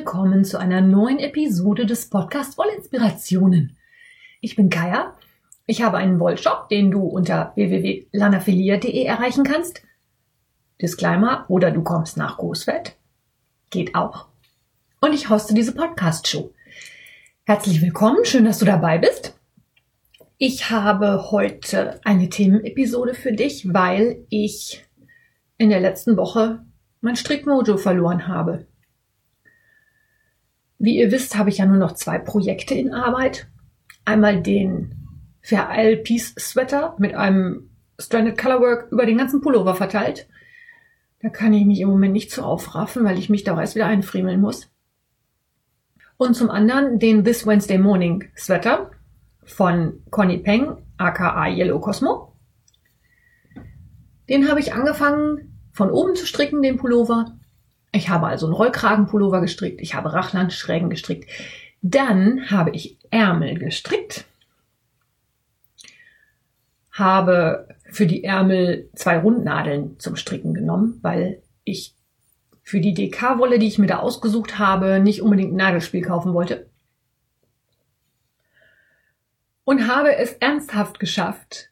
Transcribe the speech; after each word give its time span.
Willkommen 0.00 0.46
zu 0.46 0.58
einer 0.58 0.80
neuen 0.80 1.18
Episode 1.18 1.84
des 1.84 2.08
Podcasts 2.08 2.56
Wollinspirationen. 2.56 3.76
Ich 4.40 4.56
bin 4.56 4.70
Kaya. 4.70 5.14
Ich 5.66 5.82
habe 5.82 5.98
einen 5.98 6.18
Wollshop, 6.18 6.70
den 6.70 6.90
du 6.90 7.02
unter 7.02 7.52
www.lanafilia.de 7.54 9.04
erreichen 9.04 9.44
kannst. 9.44 9.82
Disclaimer, 10.80 11.44
oder 11.48 11.70
du 11.70 11.82
kommst 11.82 12.16
nach 12.16 12.38
Großfett. 12.38 12.96
Geht 13.68 13.94
auch. 13.94 14.28
Und 15.02 15.12
ich 15.12 15.28
hoste 15.28 15.52
diese 15.52 15.74
Podcast-Show. 15.74 16.50
Herzlich 17.44 17.82
willkommen, 17.82 18.24
schön, 18.24 18.46
dass 18.46 18.58
du 18.58 18.64
dabei 18.64 18.96
bist. 18.96 19.38
Ich 20.38 20.70
habe 20.70 21.30
heute 21.30 22.00
eine 22.04 22.30
Themenepisode 22.30 23.12
für 23.12 23.32
dich, 23.32 23.74
weil 23.74 24.24
ich 24.30 24.82
in 25.58 25.68
der 25.68 25.80
letzten 25.80 26.16
Woche 26.16 26.64
mein 27.02 27.16
Strickmojo 27.16 27.76
verloren 27.76 28.28
habe. 28.28 28.66
Wie 30.80 30.96
ihr 30.96 31.12
wisst, 31.12 31.36
habe 31.36 31.50
ich 31.50 31.58
ja 31.58 31.66
nur 31.66 31.76
noch 31.76 31.92
zwei 31.92 32.18
Projekte 32.18 32.74
in 32.74 32.94
Arbeit. 32.94 33.46
Einmal 34.06 34.40
den 34.42 34.96
Vereil 35.42 35.98
Piece 35.98 36.34
Sweater 36.38 36.96
mit 36.98 37.14
einem 37.14 37.68
Stranded 37.98 38.38
Colorwork 38.38 38.90
über 38.90 39.04
den 39.04 39.18
ganzen 39.18 39.42
Pullover 39.42 39.74
verteilt. 39.74 40.26
Da 41.20 41.28
kann 41.28 41.52
ich 41.52 41.66
mich 41.66 41.80
im 41.80 41.90
Moment 41.90 42.14
nicht 42.14 42.30
zu 42.30 42.42
aufraffen, 42.42 43.04
weil 43.04 43.18
ich 43.18 43.28
mich 43.28 43.44
da 43.44 43.60
erst 43.60 43.74
wieder 43.74 43.86
einfriemeln 43.86 44.40
muss. 44.40 44.70
Und 46.16 46.34
zum 46.34 46.48
anderen 46.48 46.98
den 46.98 47.24
This 47.24 47.46
Wednesday 47.46 47.76
Morning 47.76 48.24
Sweater 48.34 48.90
von 49.44 50.02
Connie 50.08 50.38
Peng, 50.38 50.78
aka 50.96 51.46
Yellow 51.48 51.78
Cosmo. 51.78 52.34
Den 54.30 54.48
habe 54.48 54.60
ich 54.60 54.72
angefangen 54.72 55.58
von 55.72 55.90
oben 55.90 56.16
zu 56.16 56.24
stricken, 56.24 56.62
den 56.62 56.78
Pullover. 56.78 57.38
Ich 57.92 58.08
habe 58.08 58.26
also 58.26 58.46
einen 58.46 58.54
Rollkragenpullover 58.54 59.40
gestrickt, 59.40 59.80
ich 59.80 59.94
habe 59.94 60.12
Rachlandschrägen 60.12 60.90
gestrickt. 60.90 61.28
Dann 61.82 62.50
habe 62.50 62.70
ich 62.70 62.98
Ärmel 63.10 63.58
gestrickt, 63.58 64.24
habe 66.92 67.68
für 67.90 68.06
die 68.06 68.22
Ärmel 68.22 68.88
zwei 68.94 69.18
Rundnadeln 69.18 69.98
zum 69.98 70.16
Stricken 70.16 70.54
genommen, 70.54 70.98
weil 71.02 71.42
ich 71.64 71.94
für 72.62 72.80
die 72.80 72.94
DK-Wolle, 72.94 73.58
die 73.58 73.66
ich 73.66 73.78
mir 73.78 73.88
da 73.88 73.98
ausgesucht 73.98 74.58
habe, 74.58 75.00
nicht 75.00 75.22
unbedingt 75.22 75.52
ein 75.52 75.56
Nagelspiel 75.56 76.02
kaufen 76.02 76.34
wollte. 76.34 76.68
Und 79.64 79.88
habe 79.88 80.14
es 80.14 80.34
ernsthaft 80.34 81.00
geschafft, 81.00 81.69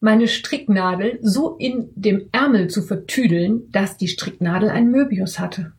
meine 0.00 0.28
Stricknadel 0.28 1.18
so 1.22 1.56
in 1.56 1.90
dem 1.94 2.28
Ärmel 2.32 2.68
zu 2.68 2.82
vertüdeln, 2.82 3.70
dass 3.72 3.96
die 3.96 4.08
Stricknadel 4.08 4.70
ein 4.70 4.90
Möbius 4.90 5.38
hatte. 5.38 5.72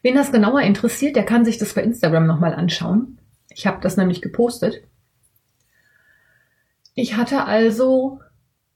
Wen 0.00 0.14
das 0.14 0.32
genauer 0.32 0.62
interessiert, 0.62 1.16
der 1.16 1.24
kann 1.24 1.44
sich 1.44 1.58
das 1.58 1.74
bei 1.74 1.82
Instagram 1.82 2.26
nochmal 2.26 2.54
anschauen. 2.54 3.18
Ich 3.54 3.66
habe 3.66 3.80
das 3.80 3.96
nämlich 3.96 4.22
gepostet. 4.22 4.82
Ich 6.94 7.16
hatte 7.16 7.44
also 7.44 8.20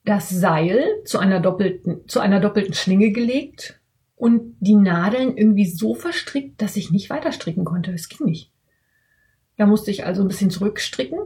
das 0.05 0.29
Seil 0.29 0.85
zu 1.05 1.19
einer 1.19 1.41
doppelten, 1.41 2.07
zu 2.09 2.21
einer 2.21 2.39
doppelten 2.39 2.75
Schlinge 2.75 3.11
gelegt 3.11 3.81
und 4.15 4.57
die 4.61 4.77
Nadeln 4.77 5.37
irgendwie 5.37 5.67
so 5.67 5.95
verstrickt, 5.95 6.63
dass 6.63 6.77
ich 6.77 6.91
nicht 6.91 7.11
weiter 7.11 7.33
stricken 7.33 7.65
konnte. 7.65 7.93
Es 7.93 8.09
ging 8.09 8.27
nicht. 8.27 8.53
Da 9.57 9.67
musste 9.67 9.91
ich 9.91 10.05
also 10.05 10.23
ein 10.23 10.29
bisschen 10.29 10.51
zurückstricken 10.51 11.19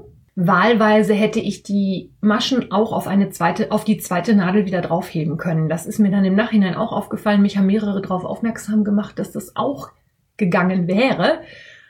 Wahlweise 0.46 1.12
hätte 1.12 1.38
ich 1.38 1.62
die 1.62 2.14
Maschen 2.22 2.72
auch 2.72 2.92
auf 2.92 3.06
eine 3.06 3.28
zweite, 3.28 3.70
auf 3.72 3.84
die 3.84 3.98
zweite 3.98 4.34
Nadel 4.34 4.64
wieder 4.64 4.80
draufheben 4.80 5.36
können. 5.36 5.68
Das 5.68 5.84
ist 5.84 5.98
mir 5.98 6.10
dann 6.10 6.24
im 6.24 6.34
Nachhinein 6.34 6.74
auch 6.74 6.92
aufgefallen. 6.92 7.42
Mich 7.42 7.58
haben 7.58 7.66
mehrere 7.66 8.00
darauf 8.00 8.24
aufmerksam 8.24 8.82
gemacht, 8.82 9.18
dass 9.18 9.32
das 9.32 9.54
auch 9.54 9.90
gegangen 10.38 10.88
wäre. 10.88 11.40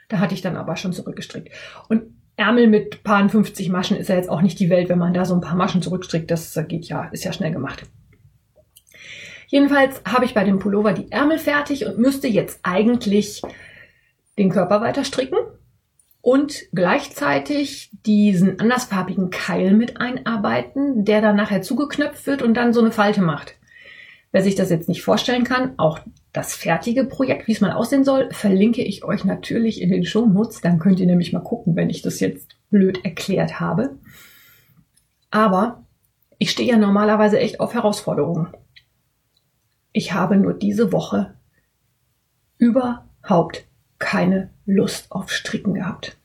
Da 0.08 0.18
hatte 0.18 0.34
ich 0.34 0.42
dann 0.42 0.56
aber 0.56 0.74
schon 0.74 0.92
zurückgestrickt. 0.92 1.50
Und 1.88 2.02
Ärmel 2.34 2.66
mit 2.66 3.04
paar 3.04 3.28
50 3.28 3.68
Maschen 3.68 3.96
ist 3.96 4.08
ja 4.08 4.16
jetzt 4.16 4.28
auch 4.28 4.42
nicht 4.42 4.58
die 4.58 4.68
Welt, 4.68 4.88
wenn 4.88 4.98
man 4.98 5.14
da 5.14 5.24
so 5.24 5.34
ein 5.34 5.40
paar 5.40 5.54
Maschen 5.56 5.80
zurückstrickt. 5.80 6.28
Das 6.28 6.58
geht 6.66 6.86
ja, 6.86 7.04
ist 7.12 7.22
ja 7.22 7.32
schnell 7.32 7.52
gemacht. 7.52 7.84
Jedenfalls 9.46 10.02
habe 10.04 10.24
ich 10.24 10.34
bei 10.34 10.42
dem 10.42 10.58
Pullover 10.58 10.92
die 10.92 11.12
Ärmel 11.12 11.38
fertig 11.38 11.86
und 11.86 11.98
müsste 11.98 12.26
jetzt 12.26 12.58
eigentlich 12.64 13.42
den 14.38 14.50
Körper 14.50 14.80
weiter 14.80 15.04
stricken 15.04 15.38
und 16.22 16.66
gleichzeitig 16.72 17.90
diesen 18.04 18.60
andersfarbigen 18.60 19.30
Keil 19.30 19.72
mit 19.72 20.00
einarbeiten, 20.00 21.04
der 21.04 21.20
dann 21.22 21.36
nachher 21.36 21.62
zugeknöpft 21.62 22.26
wird 22.26 22.42
und 22.42 22.54
dann 22.54 22.72
so 22.72 22.80
eine 22.80 22.92
Falte 22.92 23.22
macht. 23.22 23.56
Wer 24.32 24.42
sich 24.42 24.54
das 24.54 24.70
jetzt 24.70 24.88
nicht 24.88 25.02
vorstellen 25.02 25.44
kann, 25.44 25.74
auch 25.76 25.98
das 26.32 26.54
fertige 26.54 27.04
Projekt, 27.04 27.48
wie 27.48 27.52
es 27.52 27.60
mal 27.60 27.72
aussehen 27.72 28.04
soll, 28.04 28.28
verlinke 28.30 28.82
ich 28.82 29.02
euch 29.02 29.24
natürlich 29.24 29.80
in 29.80 29.90
den 29.90 30.04
Shownotes. 30.04 30.60
Dann 30.60 30.78
könnt 30.78 31.00
ihr 31.00 31.06
nämlich 31.06 31.32
mal 31.32 31.40
gucken, 31.40 31.74
wenn 31.74 31.90
ich 31.90 32.02
das 32.02 32.20
jetzt 32.20 32.52
blöd 32.70 33.04
erklärt 33.04 33.58
habe. 33.58 33.98
Aber 35.30 35.84
ich 36.38 36.50
stehe 36.52 36.70
ja 36.70 36.76
normalerweise 36.76 37.40
echt 37.40 37.58
auf 37.58 37.74
Herausforderungen. 37.74 38.48
Ich 39.92 40.12
habe 40.12 40.36
nur 40.36 40.54
diese 40.54 40.92
Woche 40.92 41.34
überhaupt 42.58 43.66
keine 44.00 44.50
Lust 44.66 45.12
auf 45.12 45.30
Stricken 45.30 45.74
gehabt. 45.74 46.16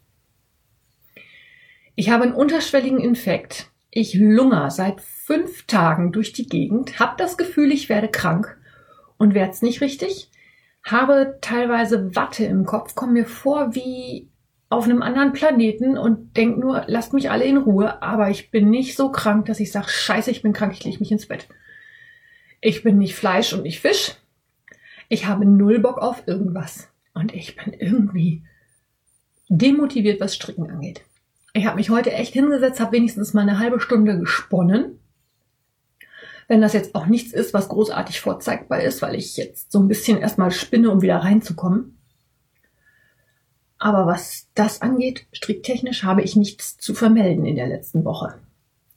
Ich 1.94 2.09
habe 2.09 2.24
einen 2.24 2.34
unterschwelligen 2.34 3.00
Infekt. 3.00 3.69
Ich 3.91 4.16
lunger 4.16 4.72
seit 4.72 5.00
fünf 5.00 5.68
Tagen 5.68 6.12
durch 6.12 6.34
die 6.34 6.47
Gegend, 6.47 7.00
habe 7.00 7.14
das 7.18 7.38
Gefühl, 7.38 7.72
ich 7.72 7.88
werde 7.88 8.09
krank 8.09 8.58
und 9.18 9.34
werde 9.34 9.52
es 9.52 9.62
nicht 9.62 9.80
richtig, 9.81 10.30
habe 10.84 11.38
teilweise 11.41 12.16
Watte 12.16 12.44
im 12.46 12.66
Kopf, 12.66 12.96
komme 12.96 13.14
mir 13.14 13.25
vor 13.25 13.74
wie 13.74 14.30
auf 14.69 14.84
einem 14.85 15.02
anderen 15.02 15.31
Planeten 15.31 15.97
und 15.97 16.35
denk 16.35 16.58
nur, 16.58 16.84
lasst 16.88 17.14
mich 17.14 17.31
alle 17.31 17.46
in 17.46 17.58
Ruhe, 17.58 18.02
aber 18.02 18.30
ich 18.30 18.52
bin 18.52 18.69
nicht 18.69 18.97
so 18.97 19.12
krank, 19.12 19.46
dass 19.46 19.59
ich 19.59 19.72
sage, 19.72 19.88
scheiße, 19.90 20.31
ich 20.31 20.41
bin 20.41 20.53
krank, 20.53 20.74
ich 20.74 20.84
lege 20.84 21.00
mich 21.00 21.12
ins 21.12 21.28
Bett. 21.28 21.47
Ich 22.59 22.84
bin 22.84 22.97
nicht 22.97 23.16
Fleisch 23.16 23.53
und 23.53 23.64
nicht 23.64 23.80
Fisch. 23.80 24.16
Ich 25.08 25.28
habe 25.28 25.46
null 25.46 25.80
Bock 25.80 26.00
auf 26.00 26.28
irgendwas. 26.28 26.90
Und 27.16 27.34
ich 27.34 27.56
bin 27.56 27.74
irgendwie 27.74 28.44
demotiviert, 29.50 30.22
was 30.22 30.36
Stricken 30.36 30.70
angeht. 30.70 31.02
Ich 31.53 31.66
habe 31.66 31.78
mich 31.78 31.90
heute 31.90 32.12
echt 32.12 32.34
hingesetzt, 32.34 32.80
habe 32.80 32.92
wenigstens 32.92 33.34
mal 33.34 33.42
eine 33.42 33.58
halbe 33.58 33.80
Stunde 33.80 34.20
gesponnen. 34.20 35.00
Wenn 36.48 36.62
das 36.62 36.74
jetzt 36.74 36.94
auch 36.94 37.08
nichts 37.08 37.34
ist, 37.34 37.53
was 37.53 37.70
großartig 37.70 38.20
vorzeigbar 38.20 38.81
ist, 38.81 39.02
weil 39.02 39.16
ich 39.16 39.38
jetzt 39.38 39.72
so 39.72 39.80
ein 39.80 39.88
bisschen 39.88 40.20
erstmal 40.20 40.52
spinne, 40.52 40.92
um 40.92 41.02
wieder 41.02 41.18
reinzukommen. 41.18 41.98
Aber 43.78 44.06
was 44.06 44.50
das 44.53 44.82
angeht, 44.82 45.26
stricktechnisch 45.32 46.03
habe 46.03 46.22
ich 46.22 46.36
nichts 46.36 46.78
zu 46.78 46.94
vermelden 46.94 47.46
in 47.46 47.56
der 47.56 47.68
letzten 47.68 48.03
Woche. 48.03 48.36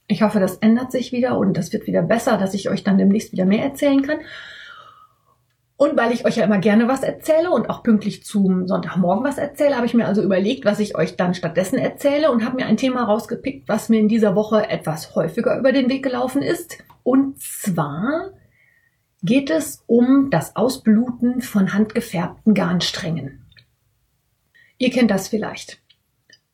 Ich 0.09 0.23
hoffe, 0.23 0.41
das 0.41 0.57
ändert 0.57 0.91
sich 0.91 1.13
wieder 1.13 1.39
und 1.39 1.57
das 1.57 1.73
wird 1.73 1.87
wieder 1.87 2.03
besser, 2.03 2.37
dass 2.37 2.55
ich 2.55 2.69
euch 2.69 2.83
dann 2.83 2.99
demnächst 2.99 3.31
wieder 3.31 3.45
mehr 3.45 3.63
erzählen 3.63 4.03
kann. 4.03 4.19
Und 5.79 5.97
weil 5.97 6.11
ich 6.11 6.27
euch 6.27 6.37
ja 6.37 6.45
immer 6.45 6.59
gerne 6.59 6.89
was 6.89 7.05
erzähle 7.05 7.53
und 7.53 7.71
auch 7.71 7.85
pünktlich 7.85 8.25
zum 8.25 8.67
Sonntagmorgen 8.67 9.23
was 9.25 9.39
erzähle, 9.39 9.77
habe 9.77 9.87
ich 9.87 9.95
mir 9.95 10.07
also 10.07 10.25
überlegt, 10.25 10.65
was 10.65 10.81
ich 10.81 10.97
euch 10.97 11.15
dann 11.15 11.35
stattdessen 11.35 11.79
erzähle 11.79 12.33
und 12.33 12.45
habe 12.45 12.57
mir 12.57 12.67
ein 12.67 12.77
Thema 12.77 13.05
rausgepickt, 13.05 13.69
was 13.69 13.89
mir 13.89 14.01
in 14.01 14.09
dieser 14.09 14.35
Woche 14.35 14.69
etwas 14.69 15.15
häufiger 15.15 15.57
über 15.57 15.71
den 15.71 15.89
Weg 15.89 16.03
gelaufen 16.03 16.43
ist. 16.43 16.79
Und 17.05 17.41
zwar 17.41 18.33
geht 19.23 19.51
es 19.51 19.85
um 19.87 20.31
das 20.31 20.57
Ausbluten 20.57 21.43
von 21.43 21.73
handgefärbten 21.73 22.55
Garnsträngen. 22.55 23.47
Ihr 24.79 24.91
kennt 24.91 25.13
das 25.13 25.29
vielleicht. 25.29 25.81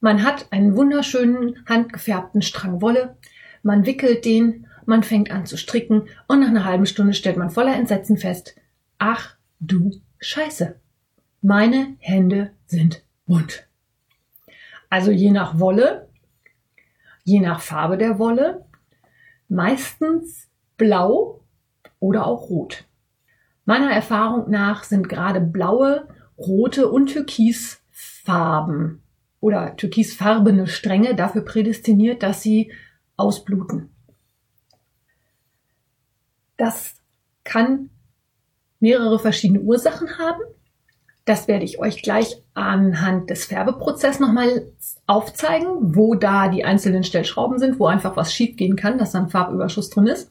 Man 0.00 0.22
hat 0.22 0.48
einen 0.50 0.76
wunderschönen 0.76 1.64
handgefärbten 1.66 2.42
Strang 2.42 2.82
Wolle, 2.82 3.16
man 3.62 3.86
wickelt 3.86 4.26
den, 4.26 4.66
man 4.84 5.02
fängt 5.02 5.30
an 5.30 5.46
zu 5.46 5.56
stricken 5.56 6.08
und 6.28 6.40
nach 6.40 6.48
einer 6.48 6.66
halben 6.66 6.84
Stunde 6.84 7.14
stellt 7.14 7.38
man 7.38 7.48
voller 7.48 7.74
Entsetzen 7.74 8.18
fest, 8.18 8.54
Ach 9.06 9.36
du 9.60 10.00
Scheiße. 10.18 10.80
Meine 11.42 11.96
Hände 11.98 12.52
sind 12.64 13.04
bunt. 13.26 13.68
Also 14.88 15.10
je 15.10 15.30
nach 15.30 15.58
Wolle, 15.58 16.08
je 17.22 17.40
nach 17.40 17.60
Farbe 17.60 17.98
der 17.98 18.18
Wolle, 18.18 18.64
meistens 19.46 20.48
blau 20.78 21.44
oder 22.00 22.26
auch 22.26 22.48
rot. 22.48 22.86
Meiner 23.66 23.90
Erfahrung 23.90 24.50
nach 24.50 24.84
sind 24.84 25.10
gerade 25.10 25.42
blaue, 25.42 26.08
rote 26.38 26.90
und 26.90 27.08
türkisfarben 27.08 29.02
oder 29.38 29.76
türkisfarbene 29.76 30.66
Stränge 30.66 31.14
dafür 31.14 31.44
prädestiniert, 31.44 32.22
dass 32.22 32.40
sie 32.40 32.72
ausbluten. 33.16 33.90
Das 36.56 36.96
kann 37.44 37.90
mehrere 38.84 39.18
verschiedene 39.18 39.60
Ursachen 39.60 40.18
haben. 40.18 40.42
Das 41.24 41.48
werde 41.48 41.64
ich 41.64 41.78
euch 41.78 42.02
gleich 42.02 42.42
anhand 42.52 43.30
des 43.30 43.46
Färbeprozesses 43.46 44.20
nochmal 44.20 44.66
aufzeigen, 45.06 45.96
wo 45.96 46.14
da 46.14 46.48
die 46.48 46.66
einzelnen 46.66 47.02
Stellschrauben 47.02 47.58
sind, 47.58 47.80
wo 47.80 47.86
einfach 47.86 48.14
was 48.14 48.34
schief 48.34 48.56
gehen 48.56 48.76
kann, 48.76 48.98
dass 48.98 49.12
dann 49.12 49.30
Farbüberschuss 49.30 49.88
drin 49.88 50.06
ist. 50.06 50.30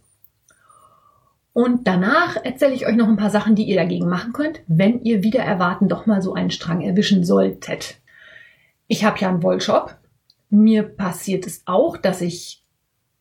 Und 1.52 1.88
danach 1.88 2.36
erzähle 2.44 2.76
ich 2.76 2.86
euch 2.86 2.96
noch 2.96 3.08
ein 3.08 3.18
paar 3.18 3.32
Sachen, 3.32 3.56
die 3.56 3.64
ihr 3.64 3.76
dagegen 3.76 4.08
machen 4.08 4.34
könnt, 4.34 4.62
wenn 4.68 5.02
ihr 5.02 5.24
wieder 5.24 5.42
erwarten 5.42 5.88
doch 5.88 6.06
mal 6.06 6.22
so 6.22 6.36
einen 6.36 6.52
Strang 6.52 6.82
erwischen 6.82 7.24
solltet. 7.24 7.96
Ich 8.86 9.04
habe 9.04 9.18
ja 9.18 9.30
einen 9.30 9.42
Wollshop. 9.42 9.96
Mir 10.52 10.84
passiert 10.84 11.48
es 11.48 11.64
auch, 11.66 11.98
dass 11.98 12.22
ich 12.22 12.64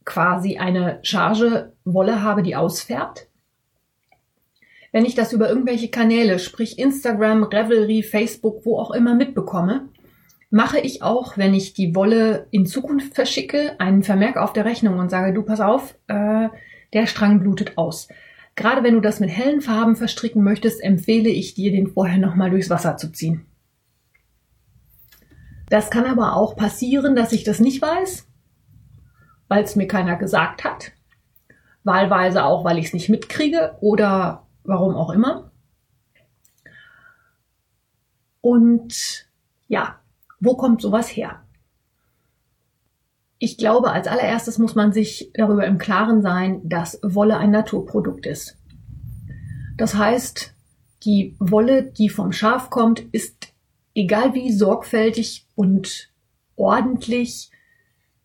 quasi 0.04 0.58
eine 0.58 0.98
Charge 1.02 1.72
Wolle 1.86 2.22
habe, 2.22 2.42
die 2.42 2.54
ausfärbt. 2.54 3.28
Wenn 4.92 5.06
ich 5.06 5.14
das 5.14 5.32
über 5.32 5.48
irgendwelche 5.48 5.88
Kanäle, 5.88 6.38
sprich 6.38 6.78
Instagram, 6.78 7.44
Revelry, 7.44 8.02
Facebook, 8.02 8.64
wo 8.66 8.78
auch 8.78 8.90
immer 8.90 9.14
mitbekomme, 9.14 9.88
mache 10.50 10.78
ich 10.78 11.02
auch, 11.02 11.38
wenn 11.38 11.54
ich 11.54 11.72
die 11.72 11.94
Wolle 11.94 12.46
in 12.50 12.66
Zukunft 12.66 13.14
verschicke, 13.14 13.80
einen 13.80 14.02
Vermerk 14.02 14.36
auf 14.36 14.52
der 14.52 14.66
Rechnung 14.66 14.98
und 14.98 15.10
sage, 15.10 15.32
du 15.32 15.42
pass 15.42 15.60
auf, 15.60 15.94
äh, 16.08 16.48
der 16.92 17.06
Strang 17.06 17.40
blutet 17.40 17.78
aus. 17.78 18.08
Gerade 18.54 18.82
wenn 18.82 18.92
du 18.92 19.00
das 19.00 19.18
mit 19.18 19.30
hellen 19.30 19.62
Farben 19.62 19.96
verstricken 19.96 20.42
möchtest, 20.44 20.82
empfehle 20.82 21.30
ich 21.30 21.54
dir, 21.54 21.72
den 21.72 21.86
vorher 21.86 22.18
nochmal 22.18 22.50
durchs 22.50 22.68
Wasser 22.68 22.98
zu 22.98 23.10
ziehen. 23.10 23.46
Das 25.70 25.90
kann 25.90 26.04
aber 26.04 26.36
auch 26.36 26.54
passieren, 26.54 27.16
dass 27.16 27.32
ich 27.32 27.44
das 27.44 27.58
nicht 27.58 27.80
weiß, 27.80 28.28
weil 29.48 29.64
es 29.64 29.74
mir 29.74 29.86
keiner 29.86 30.16
gesagt 30.16 30.64
hat. 30.64 30.92
Wahlweise 31.82 32.44
auch, 32.44 32.62
weil 32.62 32.76
ich 32.76 32.86
es 32.86 32.92
nicht 32.92 33.08
mitkriege 33.08 33.78
oder 33.80 34.46
warum 34.64 34.94
auch 34.94 35.10
immer. 35.10 35.50
Und 38.40 39.28
ja, 39.68 40.00
wo 40.40 40.56
kommt 40.56 40.82
sowas 40.82 41.08
her? 41.08 41.42
Ich 43.38 43.56
glaube, 43.56 43.90
als 43.90 44.06
allererstes 44.06 44.58
muss 44.58 44.74
man 44.74 44.92
sich 44.92 45.30
darüber 45.34 45.66
im 45.66 45.78
Klaren 45.78 46.22
sein, 46.22 46.60
dass 46.64 47.00
Wolle 47.02 47.38
ein 47.38 47.50
Naturprodukt 47.50 48.26
ist. 48.26 48.56
Das 49.76 49.94
heißt, 49.94 50.54
die 51.04 51.36
Wolle, 51.40 51.82
die 51.82 52.08
vom 52.08 52.32
Schaf 52.32 52.70
kommt, 52.70 53.00
ist 53.12 53.52
egal 53.94 54.34
wie 54.34 54.52
sorgfältig 54.52 55.46
und 55.54 56.10
ordentlich 56.56 57.50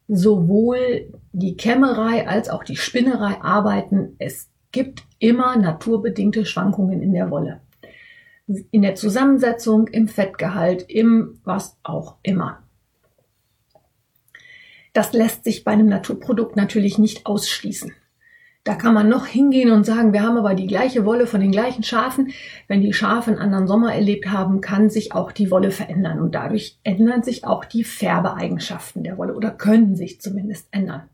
sowohl 0.07 1.11
die 1.31 1.57
Kämmerei 1.57 2.27
als 2.27 2.49
auch 2.49 2.63
die 2.63 2.77
Spinnerei 2.77 3.41
arbeiten. 3.41 4.15
Es 4.19 4.49
gibt 4.77 5.05
immer 5.17 5.57
naturbedingte 5.57 6.45
Schwankungen 6.45 7.01
in 7.01 7.11
der 7.11 7.31
Wolle. 7.31 7.61
In 8.69 8.83
der 8.83 8.93
Zusammensetzung, 8.93 9.87
im 9.87 10.07
Fettgehalt, 10.07 10.85
im 10.87 11.39
was 11.43 11.79
auch 11.81 12.17
immer. 12.21 12.61
Das 14.93 15.13
lässt 15.13 15.45
sich 15.45 15.63
bei 15.63 15.71
einem 15.71 15.89
Naturprodukt 15.89 16.55
natürlich 16.55 16.99
nicht 16.99 17.25
ausschließen. 17.25 17.91
Da 18.65 18.75
kann 18.75 18.93
man 18.93 19.09
noch 19.09 19.25
hingehen 19.25 19.71
und 19.71 19.83
sagen, 19.83 20.13
wir 20.13 20.21
haben 20.21 20.37
aber 20.37 20.53
die 20.53 20.67
gleiche 20.67 21.05
Wolle 21.05 21.25
von 21.25 21.41
den 21.41 21.51
gleichen 21.51 21.81
Schafen. 21.81 22.29
Wenn 22.67 22.81
die 22.81 22.93
Schafe 22.93 23.31
einen 23.31 23.39
anderen 23.39 23.65
Sommer 23.65 23.95
erlebt 23.95 24.27
haben, 24.27 24.61
kann 24.61 24.91
sich 24.91 25.11
auch 25.13 25.31
die 25.31 25.49
Wolle 25.49 25.71
verändern 25.71 26.19
und 26.19 26.35
dadurch 26.35 26.77
ändern 26.83 27.23
sich 27.23 27.45
auch 27.45 27.65
die 27.65 27.83
Färbeeigenschaften 27.83 29.03
der 29.03 29.17
Wolle 29.17 29.33
oder 29.33 29.49
können 29.49 29.95
sich 29.95 30.21
zumindest 30.21 30.67
ändern. 30.69 31.09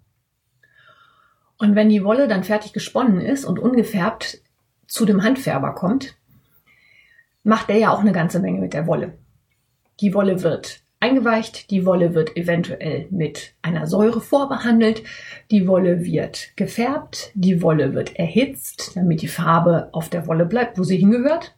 Und 1.63 1.75
wenn 1.75 1.87
die 1.87 2.03
Wolle 2.03 2.27
dann 2.27 2.43
fertig 2.43 2.73
gesponnen 2.73 3.21
ist 3.21 3.45
und 3.45 3.57
ungefärbt 3.57 4.41
zu 4.85 5.05
dem 5.05 5.23
Handfärber 5.23 5.73
kommt, 5.73 6.17
macht 7.43 7.69
der 7.69 7.77
ja 7.77 7.93
auch 7.93 8.01
eine 8.01 8.11
ganze 8.11 8.41
Menge 8.41 8.59
mit 8.59 8.73
der 8.73 8.85
Wolle. 8.85 9.17
Die 10.01 10.13
Wolle 10.13 10.43
wird 10.43 10.81
eingeweicht. 10.99 11.71
Die 11.71 11.85
Wolle 11.85 12.15
wird 12.15 12.35
eventuell 12.35 13.07
mit 13.11 13.53
einer 13.61 13.87
Säure 13.87 14.19
vorbehandelt. 14.19 15.03
Die 15.51 15.65
Wolle 15.65 16.03
wird 16.03 16.49
gefärbt. 16.57 17.31
Die 17.33 17.61
Wolle 17.61 17.93
wird 17.93 18.17
erhitzt, 18.17 18.97
damit 18.97 19.21
die 19.21 19.29
Farbe 19.29 19.87
auf 19.93 20.09
der 20.09 20.27
Wolle 20.27 20.45
bleibt, 20.45 20.77
wo 20.77 20.83
sie 20.83 20.97
hingehört. 20.97 21.55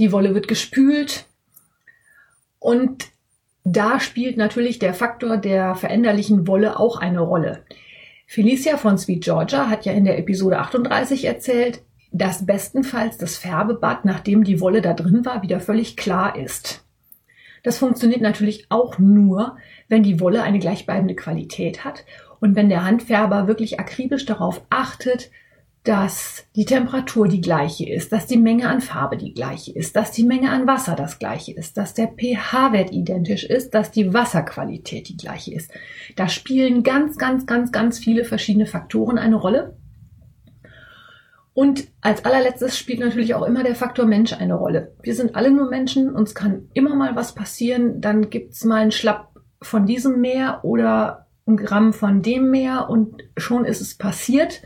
Die 0.00 0.12
Wolle 0.12 0.34
wird 0.34 0.48
gespült. 0.48 1.24
Und 2.58 3.06
da 3.64 4.00
spielt 4.00 4.36
natürlich 4.36 4.78
der 4.78 4.92
Faktor 4.92 5.38
der 5.38 5.76
veränderlichen 5.76 6.46
Wolle 6.46 6.78
auch 6.78 6.98
eine 6.98 7.20
Rolle. 7.20 7.64
Felicia 8.32 8.78
von 8.78 8.96
Sweet 8.96 9.24
Georgia 9.24 9.68
hat 9.68 9.84
ja 9.84 9.92
in 9.92 10.06
der 10.06 10.18
Episode 10.18 10.58
38 10.58 11.26
erzählt, 11.26 11.82
dass 12.12 12.46
bestenfalls 12.46 13.18
das 13.18 13.36
Färbebad, 13.36 14.06
nachdem 14.06 14.42
die 14.42 14.58
Wolle 14.58 14.80
da 14.80 14.94
drin 14.94 15.26
war, 15.26 15.42
wieder 15.42 15.60
völlig 15.60 15.98
klar 15.98 16.34
ist. 16.34 16.82
Das 17.62 17.76
funktioniert 17.76 18.22
natürlich 18.22 18.68
auch 18.70 18.98
nur, 18.98 19.58
wenn 19.88 20.02
die 20.02 20.18
Wolle 20.18 20.44
eine 20.44 20.60
gleichbleibende 20.60 21.14
Qualität 21.14 21.84
hat 21.84 22.06
und 22.40 22.56
wenn 22.56 22.70
der 22.70 22.86
Handfärber 22.86 23.48
wirklich 23.48 23.78
akribisch 23.78 24.24
darauf 24.24 24.62
achtet, 24.70 25.30
dass 25.84 26.46
die 26.54 26.64
Temperatur 26.64 27.26
die 27.26 27.40
gleiche 27.40 27.88
ist, 27.88 28.12
dass 28.12 28.26
die 28.26 28.36
Menge 28.36 28.68
an 28.68 28.80
Farbe 28.80 29.16
die 29.16 29.34
gleiche 29.34 29.72
ist, 29.72 29.96
dass 29.96 30.12
die 30.12 30.22
Menge 30.22 30.50
an 30.50 30.66
Wasser 30.68 30.94
das 30.94 31.18
gleiche 31.18 31.52
ist, 31.52 31.76
dass 31.76 31.92
der 31.94 32.06
pH-Wert 32.06 32.92
identisch 32.92 33.44
ist, 33.44 33.74
dass 33.74 33.90
die 33.90 34.14
Wasserqualität 34.14 35.08
die 35.08 35.16
gleiche 35.16 35.52
ist. 35.52 35.72
Da 36.14 36.28
spielen 36.28 36.84
ganz, 36.84 37.18
ganz, 37.18 37.46
ganz, 37.46 37.72
ganz 37.72 37.98
viele 37.98 38.24
verschiedene 38.24 38.66
Faktoren 38.66 39.18
eine 39.18 39.34
Rolle. 39.34 39.76
Und 41.52 41.88
als 42.00 42.24
allerletztes 42.24 42.78
spielt 42.78 43.00
natürlich 43.00 43.34
auch 43.34 43.42
immer 43.42 43.64
der 43.64 43.74
Faktor 43.74 44.06
Mensch 44.06 44.32
eine 44.32 44.54
Rolle. 44.54 44.94
Wir 45.02 45.14
sind 45.16 45.34
alle 45.34 45.50
nur 45.50 45.68
Menschen, 45.68 46.14
uns 46.14 46.34
kann 46.34 46.68
immer 46.74 46.94
mal 46.94 47.16
was 47.16 47.34
passieren, 47.34 48.00
dann 48.00 48.30
gibt's 48.30 48.64
mal 48.64 48.82
einen 48.82 48.92
Schlapp 48.92 49.32
von 49.60 49.84
diesem 49.84 50.20
Meer 50.20 50.60
oder 50.62 51.26
ein 51.46 51.56
Gramm 51.56 51.92
von 51.92 52.22
dem 52.22 52.50
Meer 52.50 52.88
und 52.88 53.24
schon 53.36 53.64
ist 53.64 53.80
es 53.80 53.98
passiert. 53.98 54.62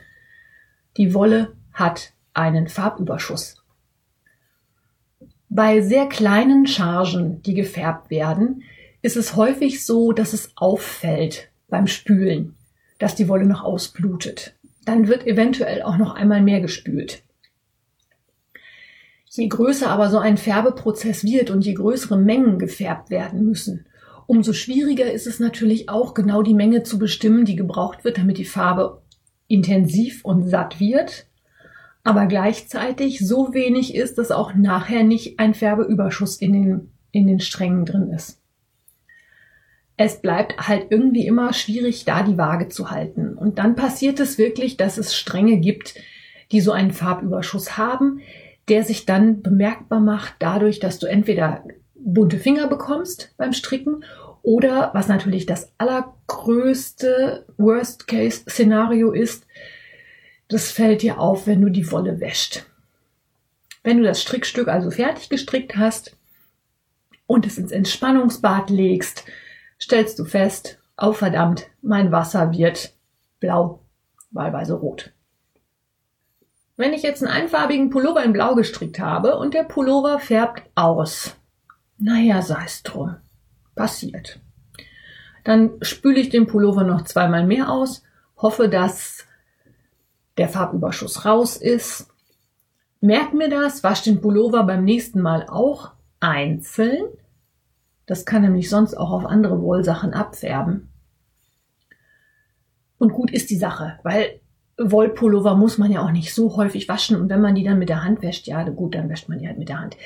Die 0.97 1.15
Wolle 1.15 1.53
hat 1.73 2.13
einen 2.33 2.69
Farbüberschuss. 2.69 3.63
Bei 5.49 5.81
sehr 5.81 6.07
kleinen 6.07 6.67
Chargen, 6.67 7.43
die 7.43 7.55
gefärbt 7.55 8.11
werden, 8.11 8.63
ist 9.03 9.17
es 9.17 9.37
häufig 9.37 9.85
so, 9.85 10.13
dass 10.13 10.33
es 10.33 10.51
auffällt 10.57 11.51
beim 11.69 11.87
Spülen, 11.87 12.57
dass 12.99 13.15
die 13.15 13.29
Wolle 13.29 13.47
noch 13.47 13.63
ausblutet 13.63 14.57
dann 14.87 15.09
wird 15.09 15.27
eventuell 15.27 15.83
auch 15.83 15.99
noch 15.99 16.15
einmal 16.15 16.41
mehr 16.41 16.61
gespült. 16.61 17.23
Je 19.29 19.49
größer 19.49 19.91
aber 19.91 20.09
so 20.09 20.19
ein 20.19 20.39
Färbeprozess 20.39 21.23
wird 21.23 21.51
und 21.51 21.67
je 21.67 21.75
größere 21.75 22.17
Mengen 22.17 22.59
gefärbt 22.59 23.11
werden 23.11 23.45
müssen, 23.45 23.85
umso 24.27 24.55
schwieriger 24.55 25.13
ist 25.13 25.27
es 25.27 25.41
natürlich 25.41 25.91
auch 25.91 26.15
genau 26.15 26.43
die 26.43 26.55
Menge 26.55 26.85
zu 26.85 26.99
bestimmen, 26.99 27.45
die 27.45 27.57
gebraucht 27.57 28.05
wird, 28.05 28.17
damit 28.17 28.39
die 28.39 28.47
Farbe 28.47 29.03
intensiv 29.49 30.25
und 30.25 30.49
satt 30.49 30.81
wird, 30.81 31.27
aber 32.05 32.27
gleichzeitig 32.27 33.27
so 33.27 33.53
wenig 33.53 33.95
ist, 33.95 34.19
dass 34.19 34.31
auch 34.31 34.55
nachher 34.55 35.03
nicht 35.03 35.39
ein 35.39 35.55
Färbeüberschuss 35.55 36.37
in 36.37 36.53
den, 36.53 36.93
in 37.11 37.27
den 37.27 37.41
Strängen 37.41 37.85
drin 37.85 38.11
ist 38.11 38.41
es 39.97 40.21
bleibt 40.21 40.69
halt 40.69 40.87
irgendwie 40.91 41.27
immer 41.27 41.53
schwierig, 41.53 42.05
da 42.05 42.23
die 42.23 42.37
Waage 42.37 42.69
zu 42.69 42.91
halten. 42.91 43.35
Und 43.35 43.59
dann 43.59 43.77
passiert 43.77 44.21
es 44.21 44.39
wirklich, 44.39 44.77
dass 44.77 44.99
es 44.99 45.17
Stränge 45.17 45.59
gibt, 45.59 45.95
die 46.53 46.61
so 46.61 46.73
einen 46.73 46.93
Farbüberschuss 46.93 47.79
haben, 47.79 48.21
der 48.69 48.85
sich 48.85 49.07
dann 49.07 49.43
bemerkbar 49.43 50.01
macht 50.01 50.35
dadurch, 50.39 50.81
dass 50.81 50.99
du 50.99 51.07
entweder 51.07 51.65
bunte 51.95 52.39
Finger 52.39 52.69
bekommst 52.69 53.35
beim 53.39 53.53
Stricken 53.53 54.05
oder 54.47 54.93
was 54.95 55.09
natürlich 55.09 55.45
das 55.45 55.73
allergrößte 55.77 57.45
Worst-Case-Szenario 57.57 59.11
ist, 59.11 59.45
das 60.47 60.71
fällt 60.71 61.03
dir 61.03 61.19
auf, 61.19 61.49
wenn 61.49 61.61
du 61.61 61.69
die 61.69 61.91
Wolle 61.91 62.21
wäscht. 62.21 62.65
Wenn 63.83 63.99
du 63.99 64.05
das 64.05 64.23
Strickstück 64.23 64.69
also 64.69 64.93
fertig 64.93 65.31
gestrickt 65.31 65.77
hast 65.77 66.17
und 67.27 67.45
es 67.45 67.59
ins 67.59 67.73
Entspannungsbad 67.73 68.71
legst, 68.71 69.25
stellst 69.81 70.17
du 70.21 70.25
fest, 70.25 70.79
oh 70.97 71.13
verdammt, 71.13 71.67
mein 71.83 72.13
Wasser 72.13 72.53
wird 72.53 72.95
blau, 73.41 73.81
wahlweise 74.31 74.75
rot. 74.75 75.13
Wenn 76.77 76.93
ich 76.93 77.03
jetzt 77.03 77.25
einen 77.25 77.33
einfarbigen 77.33 77.91
Pullover 77.91 78.23
in 78.23 78.33
blau 78.33 78.55
gestrickt 78.55 79.01
habe 79.01 79.39
und 79.39 79.55
der 79.55 79.65
Pullover 79.65 80.21
färbt 80.21 80.71
aus, 80.77 81.35
naja, 81.99 82.43
sei 82.43 82.63
es 82.65 82.85
drum. 82.85 83.17
Passiert. 83.77 84.41
Dann 85.45 85.75
spüle 85.83 86.19
ich 86.19 86.29
den 86.29 86.49
Pullover 86.49 86.83
noch 86.83 87.03
zweimal 87.03 87.47
mehr 87.47 87.71
aus, 87.71 88.03
hoffe, 88.37 88.69
dass 88.69 89.25
der 90.37 90.49
Farbüberschuss 90.49 91.25
raus 91.25 91.57
ist. 91.57 92.09
Merk 93.01 93.33
mir 93.33 93.49
das, 93.49 93.85
wasch 93.85 94.03
den 94.03 94.21
Pullover 94.21 94.65
beim 94.65 94.85
nächsten 94.85 95.23
Mal 95.23 95.47
auch 95.49 95.93
einzeln 96.19 97.07
das 98.07 98.25
kann 98.25 98.43
nämlich 98.43 98.71
sonst 98.71 98.95
auch 98.95 99.11
auf 99.11 99.27
andere 99.27 99.61
Wollsachen 99.61 100.15
abfärben. 100.15 100.89
Und 102.99 103.13
gut 103.13 103.31
ist 103.31 103.51
die 103.51 103.57
Sache, 103.57 103.99
weil 104.05 104.41
Wollpullover 104.79 105.55
muss 105.57 105.77
man 105.77 105.91
ja 105.91 106.03
auch 106.03 106.13
nicht 106.13 106.33
so 106.33 106.57
häufig 106.57 106.89
waschen 106.89 107.21
und 107.21 107.29
wenn 107.29 107.41
man 107.41 107.55
die 107.55 107.65
dann 107.65 107.79
mit 107.79 107.89
der 107.89 108.05
Hand 108.05 108.23
wäscht, 108.23 108.47
ja 108.47 108.63
gut, 108.69 108.95
dann 108.95 109.09
wäscht 109.09 109.29
man 109.29 109.39
die 109.39 109.49
halt 109.49 109.59
mit 109.59 109.69
der 109.69 109.81
Hand. 109.81 109.97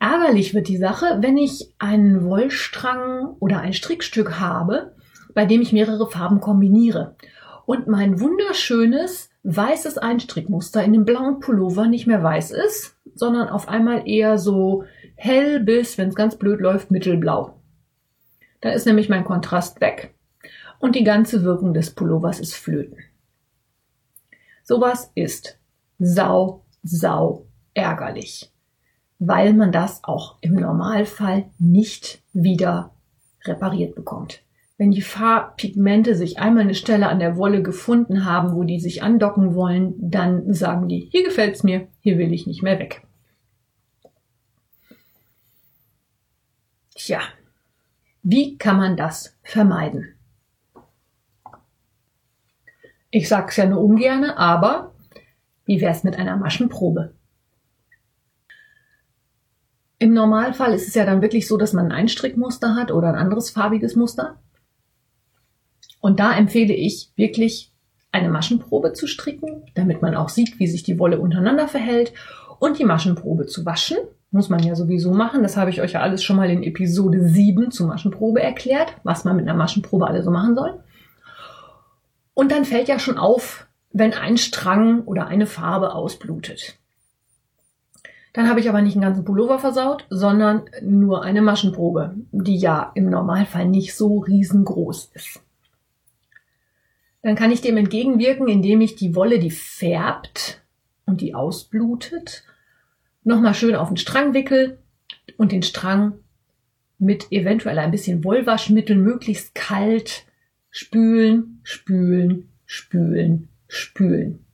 Ärgerlich 0.00 0.54
wird 0.54 0.68
die 0.68 0.78
Sache, 0.78 1.18
wenn 1.20 1.36
ich 1.36 1.74
einen 1.78 2.24
Wollstrang 2.24 3.36
oder 3.38 3.60
ein 3.60 3.74
Strickstück 3.74 4.40
habe, 4.40 4.96
bei 5.34 5.44
dem 5.44 5.60
ich 5.60 5.74
mehrere 5.74 6.10
Farben 6.10 6.40
kombiniere 6.40 7.16
und 7.66 7.86
mein 7.86 8.18
wunderschönes 8.18 9.30
weißes 9.42 9.98
Einstrickmuster 9.98 10.82
in 10.82 10.94
dem 10.94 11.04
blauen 11.04 11.40
Pullover 11.40 11.86
nicht 11.86 12.06
mehr 12.06 12.22
weiß 12.22 12.50
ist, 12.50 12.96
sondern 13.14 13.48
auf 13.48 13.68
einmal 13.68 14.08
eher 14.08 14.38
so 14.38 14.84
hell 15.16 15.60
bis, 15.60 15.98
wenn 15.98 16.08
es 16.08 16.14
ganz 16.14 16.36
blöd 16.36 16.60
läuft, 16.60 16.90
mittelblau. 16.90 17.60
Da 18.62 18.70
ist 18.70 18.86
nämlich 18.86 19.10
mein 19.10 19.24
Kontrast 19.24 19.82
weg 19.82 20.14
und 20.78 20.96
die 20.96 21.04
ganze 21.04 21.44
Wirkung 21.44 21.74
des 21.74 21.94
Pullovers 21.94 22.40
ist 22.40 22.54
flöten. 22.54 22.98
Sowas 24.62 25.12
ist 25.14 25.58
sau, 25.98 26.64
sau 26.82 27.46
ärgerlich, 27.74 28.50
weil 29.20 29.52
man 29.52 29.70
das 29.70 30.02
auch 30.02 30.36
im 30.40 30.54
Normalfall 30.54 31.50
nicht 31.58 32.22
wieder 32.32 32.90
repariert 33.44 33.94
bekommt. 33.94 34.42
Wenn 34.78 34.90
die 34.90 35.02
Farbpigmente 35.02 36.14
sich 36.14 36.38
einmal 36.38 36.64
eine 36.64 36.74
Stelle 36.74 37.06
an 37.08 37.20
der 37.20 37.36
Wolle 37.36 37.62
gefunden 37.62 38.24
haben, 38.24 38.54
wo 38.54 38.64
die 38.64 38.80
sich 38.80 39.02
andocken 39.02 39.54
wollen, 39.54 39.94
dann 39.98 40.54
sagen 40.54 40.88
die, 40.88 41.10
hier 41.12 41.22
gefällt's 41.22 41.62
mir, 41.62 41.86
hier 42.00 42.16
will 42.16 42.32
ich 42.32 42.46
nicht 42.46 42.62
mehr 42.62 42.78
weg. 42.78 43.02
Tja, 46.94 47.20
wie 48.22 48.56
kann 48.56 48.78
man 48.78 48.96
das 48.96 49.36
vermeiden? 49.42 50.14
Ich 53.10 53.28
sag's 53.28 53.56
ja 53.56 53.66
nur 53.66 53.82
ungerne, 53.84 54.38
aber 54.38 54.94
wie 55.66 55.82
wär's 55.82 56.04
mit 56.04 56.16
einer 56.16 56.38
Maschenprobe? 56.38 57.12
Im 60.02 60.14
Normalfall 60.14 60.72
ist 60.72 60.88
es 60.88 60.94
ja 60.94 61.04
dann 61.04 61.20
wirklich 61.20 61.46
so, 61.46 61.58
dass 61.58 61.74
man 61.74 61.86
ein 61.86 61.92
Einstrickmuster 61.92 62.74
hat 62.74 62.90
oder 62.90 63.08
ein 63.08 63.16
anderes 63.16 63.50
farbiges 63.50 63.96
Muster. 63.96 64.36
Und 66.00 66.18
da 66.20 66.32
empfehle 66.32 66.72
ich 66.72 67.10
wirklich 67.16 67.70
eine 68.10 68.30
Maschenprobe 68.30 68.94
zu 68.94 69.06
stricken, 69.06 69.62
damit 69.74 70.00
man 70.00 70.16
auch 70.16 70.30
sieht, 70.30 70.58
wie 70.58 70.68
sich 70.68 70.82
die 70.84 70.98
Wolle 70.98 71.20
untereinander 71.20 71.68
verhält 71.68 72.14
und 72.58 72.78
die 72.78 72.86
Maschenprobe 72.86 73.44
zu 73.44 73.66
waschen. 73.66 73.98
Muss 74.30 74.48
man 74.48 74.62
ja 74.62 74.74
sowieso 74.74 75.12
machen. 75.12 75.42
Das 75.42 75.58
habe 75.58 75.68
ich 75.68 75.82
euch 75.82 75.92
ja 75.92 76.00
alles 76.00 76.24
schon 76.24 76.36
mal 76.36 76.48
in 76.48 76.62
Episode 76.62 77.28
7 77.28 77.70
zur 77.70 77.88
Maschenprobe 77.88 78.42
erklärt, 78.42 78.94
was 79.02 79.24
man 79.24 79.36
mit 79.36 79.46
einer 79.46 79.56
Maschenprobe 79.56 80.06
alle 80.06 80.22
so 80.22 80.30
machen 80.30 80.54
soll. 80.54 80.82
Und 82.32 82.52
dann 82.52 82.64
fällt 82.64 82.88
ja 82.88 82.98
schon 82.98 83.18
auf, 83.18 83.66
wenn 83.92 84.14
ein 84.14 84.38
Strang 84.38 85.02
oder 85.02 85.26
eine 85.26 85.44
Farbe 85.44 85.94
ausblutet. 85.94 86.79
Dann 88.32 88.48
habe 88.48 88.60
ich 88.60 88.68
aber 88.68 88.80
nicht 88.80 88.94
einen 88.94 89.02
ganzen 89.02 89.24
Pullover 89.24 89.58
versaut, 89.58 90.06
sondern 90.08 90.64
nur 90.82 91.24
eine 91.24 91.42
Maschenprobe, 91.42 92.14
die 92.30 92.56
ja 92.56 92.92
im 92.94 93.10
Normalfall 93.10 93.66
nicht 93.66 93.94
so 93.94 94.18
riesengroß 94.18 95.10
ist. 95.14 95.40
Dann 97.22 97.34
kann 97.34 97.50
ich 97.50 97.60
dem 97.60 97.76
entgegenwirken, 97.76 98.48
indem 98.48 98.80
ich 98.80 98.94
die 98.94 99.14
Wolle, 99.14 99.38
die 99.38 99.50
färbt 99.50 100.62
und 101.06 101.20
die 101.20 101.34
ausblutet, 101.34 102.44
nochmal 103.24 103.54
schön 103.54 103.74
auf 103.74 103.88
den 103.88 103.96
Strang 103.96 104.32
wickel 104.32 104.78
und 105.36 105.52
den 105.52 105.62
Strang 105.62 106.14
mit 106.98 107.32
eventuell 107.32 107.78
ein 107.78 107.90
bisschen 107.90 108.24
Wollwaschmittel 108.24 108.96
möglichst 108.96 109.54
kalt 109.54 110.24
spülen, 110.70 111.60
spülen, 111.64 112.48
spülen, 112.64 113.48
spülen, 113.68 114.44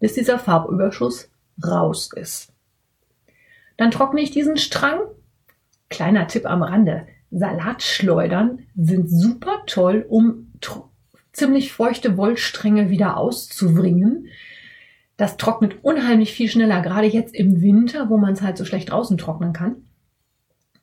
bis 0.00 0.14
dieser 0.14 0.38
Farbüberschuss 0.38 1.30
raus 1.64 2.10
ist. 2.14 2.53
Dann 3.76 3.90
trockne 3.90 4.20
ich 4.20 4.30
diesen 4.30 4.56
Strang. 4.56 5.00
Kleiner 5.90 6.26
Tipp 6.26 6.46
am 6.46 6.62
Rande. 6.62 7.06
Salatschleudern 7.30 8.66
sind 8.76 9.08
super 9.10 9.62
toll, 9.66 10.06
um 10.08 10.52
ziemlich 11.32 11.72
feuchte 11.72 12.16
Wollstränge 12.16 12.90
wieder 12.90 13.16
auszubringen. 13.16 14.28
Das 15.16 15.36
trocknet 15.36 15.76
unheimlich 15.82 16.32
viel 16.32 16.48
schneller, 16.48 16.80
gerade 16.80 17.06
jetzt 17.06 17.34
im 17.34 17.60
Winter, 17.60 18.08
wo 18.08 18.16
man 18.16 18.32
es 18.32 18.42
halt 18.42 18.56
so 18.56 18.64
schlecht 18.64 18.90
draußen 18.90 19.18
trocknen 19.18 19.52
kann. 19.52 19.76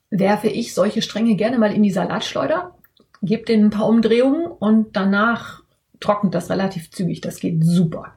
Werfe 0.10 0.48
ich 0.48 0.74
solche 0.74 1.02
Stränge 1.02 1.36
gerne 1.36 1.58
mal 1.58 1.74
in 1.74 1.84
die 1.84 1.92
Salatschleuder, 1.92 2.76
gebe 3.22 3.44
denen 3.44 3.66
ein 3.66 3.72
paar 3.72 3.88
Umdrehungen 3.88 4.46
und 4.46 4.96
danach 4.96 5.64
trocknet 6.00 6.34
das 6.34 6.50
relativ 6.50 6.92
zügig. 6.92 7.22
Das 7.22 7.40
geht 7.40 7.64
super. 7.64 8.14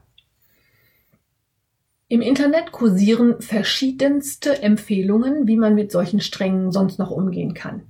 Im 2.07 2.21
Internet 2.21 2.71
kursieren 2.71 3.41
verschiedenste 3.41 4.61
Empfehlungen, 4.61 5.47
wie 5.47 5.57
man 5.57 5.73
mit 5.73 5.91
solchen 5.91 6.19
Strängen 6.19 6.71
sonst 6.71 6.99
noch 6.99 7.09
umgehen 7.09 7.55
kann. 7.55 7.81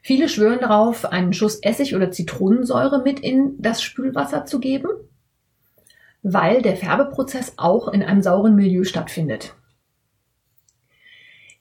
Viele 0.00 0.30
schwören 0.30 0.60
darauf, 0.60 1.04
einen 1.04 1.34
Schuss 1.34 1.56
Essig 1.56 1.94
oder 1.94 2.10
Zitronensäure 2.10 3.02
mit 3.02 3.20
in 3.20 3.60
das 3.60 3.82
Spülwasser 3.82 4.46
zu 4.46 4.60
geben, 4.60 4.88
weil 6.22 6.62
der 6.62 6.76
Färbeprozess 6.76 7.54
auch 7.58 7.88
in 7.88 8.02
einem 8.02 8.22
sauren 8.22 8.56
Milieu 8.56 8.84
stattfindet. 8.84 9.54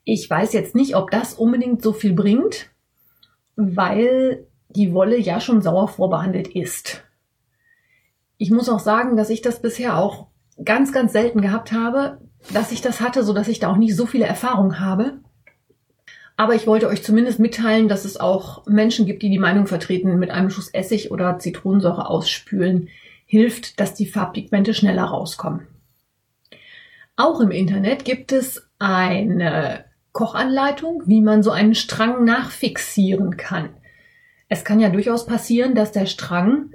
Ich 0.05 0.29
weiß 0.29 0.53
jetzt 0.53 0.75
nicht, 0.75 0.95
ob 0.95 1.11
das 1.11 1.33
unbedingt 1.33 1.81
so 1.83 1.91
viel 1.91 2.13
bringt, 2.13 2.69
weil 3.57 4.47
die 4.69 4.93
Wolle 4.93 5.19
ja 5.19 5.41
schon 5.41 5.61
sauer 5.61 5.89
vorbehandelt 5.89 6.47
ist. 6.47 7.03
Ich 8.37 8.51
muss 8.51 8.69
auch 8.69 8.79
sagen, 8.79 9.17
dass 9.17 9.29
ich 9.29 9.41
das 9.41 9.61
bisher 9.61 9.97
auch 9.97 10.28
ganz, 10.63 10.91
ganz 10.91 11.11
selten 11.13 11.41
gehabt 11.41 11.71
habe, 11.71 12.19
dass 12.53 12.71
ich 12.71 12.81
das 12.81 13.01
hatte, 13.01 13.23
so 13.23 13.33
dass 13.33 13.47
ich 13.47 13.59
da 13.59 13.71
auch 13.71 13.77
nicht 13.77 13.95
so 13.95 14.05
viele 14.05 14.25
Erfahrungen 14.25 14.79
habe. 14.79 15.19
Aber 16.37 16.55
ich 16.55 16.67
wollte 16.67 16.87
euch 16.87 17.03
zumindest 17.03 17.39
mitteilen, 17.39 17.89
dass 17.89 18.05
es 18.05 18.17
auch 18.17 18.65
Menschen 18.65 19.05
gibt, 19.05 19.21
die 19.23 19.29
die 19.29 19.39
Meinung 19.39 19.67
vertreten, 19.67 20.19
mit 20.19 20.31
einem 20.31 20.49
Schuss 20.49 20.69
Essig 20.69 21.11
oder 21.11 21.37
Zitronensäure 21.37 22.07
ausspülen 22.07 22.89
hilft, 23.25 23.79
dass 23.79 23.93
die 23.93 24.07
Farbpigmente 24.07 24.73
schneller 24.73 25.03
rauskommen. 25.03 25.67
Auch 27.15 27.41
im 27.41 27.51
Internet 27.51 28.05
gibt 28.05 28.31
es 28.31 28.69
eine 28.79 29.83
Kochanleitung, 30.13 31.03
wie 31.05 31.21
man 31.21 31.43
so 31.43 31.51
einen 31.51 31.75
Strang 31.75 32.23
nachfixieren 32.23 33.35
kann. 33.35 33.69
Es 34.47 34.63
kann 34.63 34.79
ja 34.79 34.89
durchaus 34.89 35.25
passieren, 35.25 35.75
dass 35.75 35.91
der 35.91 36.05
Strang 36.05 36.71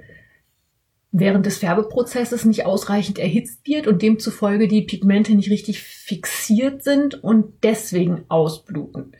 während 1.17 1.45
des 1.45 1.59
Färbeprozesses 1.59 2.45
nicht 2.45 2.65
ausreichend 2.65 3.19
erhitzt 3.19 3.65
wird 3.67 3.87
und 3.87 4.01
demzufolge 4.01 4.67
die 4.67 4.81
Pigmente 4.81 5.33
nicht 5.33 5.49
richtig 5.49 5.81
fixiert 5.81 6.83
sind 6.83 7.23
und 7.23 7.63
deswegen 7.63 8.25
ausbluten 8.27 9.15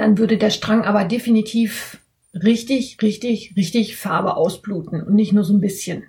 dann 0.00 0.16
würde 0.16 0.38
der 0.38 0.48
Strang 0.48 0.84
aber 0.84 1.04
definitiv 1.04 1.98
richtig, 2.32 2.96
richtig, 3.02 3.54
richtig 3.54 3.98
Farbe 3.98 4.34
ausbluten 4.34 5.02
und 5.02 5.14
nicht 5.14 5.34
nur 5.34 5.44
so 5.44 5.52
ein 5.52 5.60
bisschen. 5.60 6.04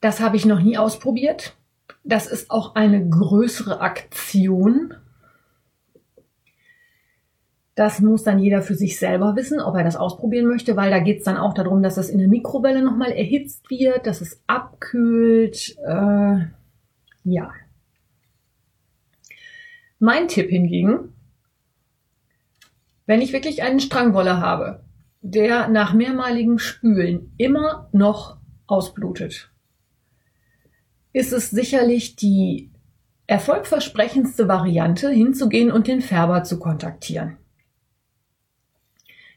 Das 0.00 0.20
habe 0.20 0.36
ich 0.36 0.46
noch 0.46 0.60
nie 0.60 0.78
ausprobiert. 0.78 1.56
Das 2.04 2.28
ist 2.28 2.50
auch 2.50 2.76
eine 2.76 3.08
größere 3.08 3.80
Aktion. 3.80 4.94
Das 7.74 8.00
muss 8.00 8.22
dann 8.22 8.38
jeder 8.38 8.60
für 8.60 8.74
sich 8.74 8.98
selber 8.98 9.34
wissen, 9.34 9.60
ob 9.60 9.76
er 9.76 9.84
das 9.84 9.96
ausprobieren 9.96 10.46
möchte, 10.46 10.76
weil 10.76 10.90
da 10.90 10.98
geht 10.98 11.18
es 11.18 11.24
dann 11.24 11.38
auch 11.38 11.54
darum, 11.54 11.82
dass 11.82 11.94
das 11.94 12.10
in 12.10 12.18
der 12.18 12.28
Mikrowelle 12.28 12.82
nochmal 12.82 13.12
erhitzt 13.12 13.70
wird, 13.70 14.06
dass 14.06 14.20
es 14.20 14.42
abkühlt. 14.46 15.76
Äh, 15.78 16.36
ja. 17.24 17.50
Mein 19.98 20.28
Tipp 20.28 20.50
hingegen 20.50 21.12
wenn 23.06 23.20
ich 23.20 23.32
wirklich 23.32 23.62
einen 23.62 23.80
Strangwolle 23.80 24.38
habe, 24.38 24.84
der 25.20 25.68
nach 25.68 25.92
mehrmaligem 25.92 26.58
Spülen 26.58 27.32
immer 27.36 27.88
noch 27.92 28.38
ausblutet, 28.66 29.50
ist 31.12 31.32
es 31.32 31.50
sicherlich 31.50 32.16
die 32.16 32.70
erfolgversprechendste 33.26 34.48
Variante, 34.48 35.10
hinzugehen 35.10 35.70
und 35.70 35.86
den 35.86 36.00
Färber 36.00 36.42
zu 36.44 36.58
kontaktieren. 36.58 37.36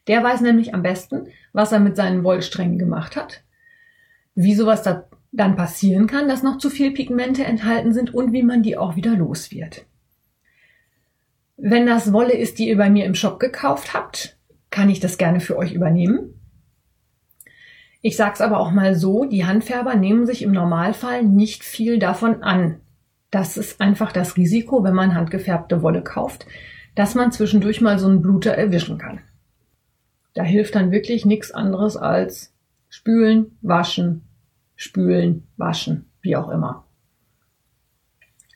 Der 0.08 0.24
weiß 0.24 0.42
nämlich 0.42 0.74
am 0.74 0.84
besten, 0.84 1.28
was 1.54 1.72
er 1.72 1.80
mit 1.80 1.96
seinen 1.96 2.24
Wollsträngen 2.24 2.78
gemacht 2.78 3.16
hat, 3.16 3.44
wie 4.36 4.56
sowas 4.56 4.84
da 4.84 5.08
dann 5.32 5.56
passieren 5.56 6.08
kann, 6.08 6.28
dass 6.28 6.44
noch 6.44 6.58
zu 6.58 6.70
viel 6.70 6.92
Pigmente 6.92 7.44
enthalten 7.44 7.94
sind 7.94 8.14
und 8.14 8.32
wie 8.32 8.44
man 8.44 8.64
die 8.64 8.78
auch 8.78 8.96
wieder 8.96 9.16
los 9.16 9.52
wird. 9.52 9.86
Wenn 11.58 11.86
das 11.86 12.14
Wolle 12.14 12.34
ist, 12.34 12.60
die 12.60 12.70
ihr 12.70 12.78
bei 12.78 12.90
mir 12.90 13.06
im 13.06 13.16
Shop 13.16 13.40
gekauft 13.40 13.94
habt, 13.94 14.38
kann 14.70 14.90
ich 14.90 15.00
das 15.00 15.18
gerne 15.18 15.40
für 15.40 15.58
euch 15.58 15.74
übernehmen. 15.74 16.34
Ich 18.02 18.18
sag's 18.18 18.42
aber 18.42 18.60
auch 18.60 18.72
mal 18.72 18.94
so, 18.96 19.26
die 19.26 19.46
Handfärber 19.46 19.96
nehmen 19.96 20.26
sich 20.26 20.42
im 20.42 20.52
Normalfall 20.52 21.24
nicht 21.24 21.64
viel 21.64 21.98
davon 21.98 22.44
an. 22.44 22.82
Das 23.32 23.58
ist 23.58 23.82
einfach 23.82 24.12
das 24.12 24.38
Risiko, 24.38 24.84
wenn 24.84 24.94
man 24.94 25.16
handgefärbte 25.16 25.82
Wolle 25.82 26.04
kauft, 26.04 26.46
dass 26.94 27.16
man 27.16 27.32
zwischendurch 27.32 27.82
mal 27.82 27.98
so 27.98 28.08
einen 28.08 28.22
Bluter 28.22 28.52
erwischen 28.52 28.98
kann. 28.98 29.22
Da 30.36 30.44
hilft 30.44 30.76
dann 30.76 30.92
wirklich 30.92 31.26
nichts 31.26 31.52
anderes 31.52 31.98
als 31.98 32.54
spülen, 32.90 33.58
waschen, 33.62 34.28
spülen, 34.76 35.48
waschen, 35.58 36.12
wie 36.22 36.36
auch 36.36 36.50
immer. 36.50 36.86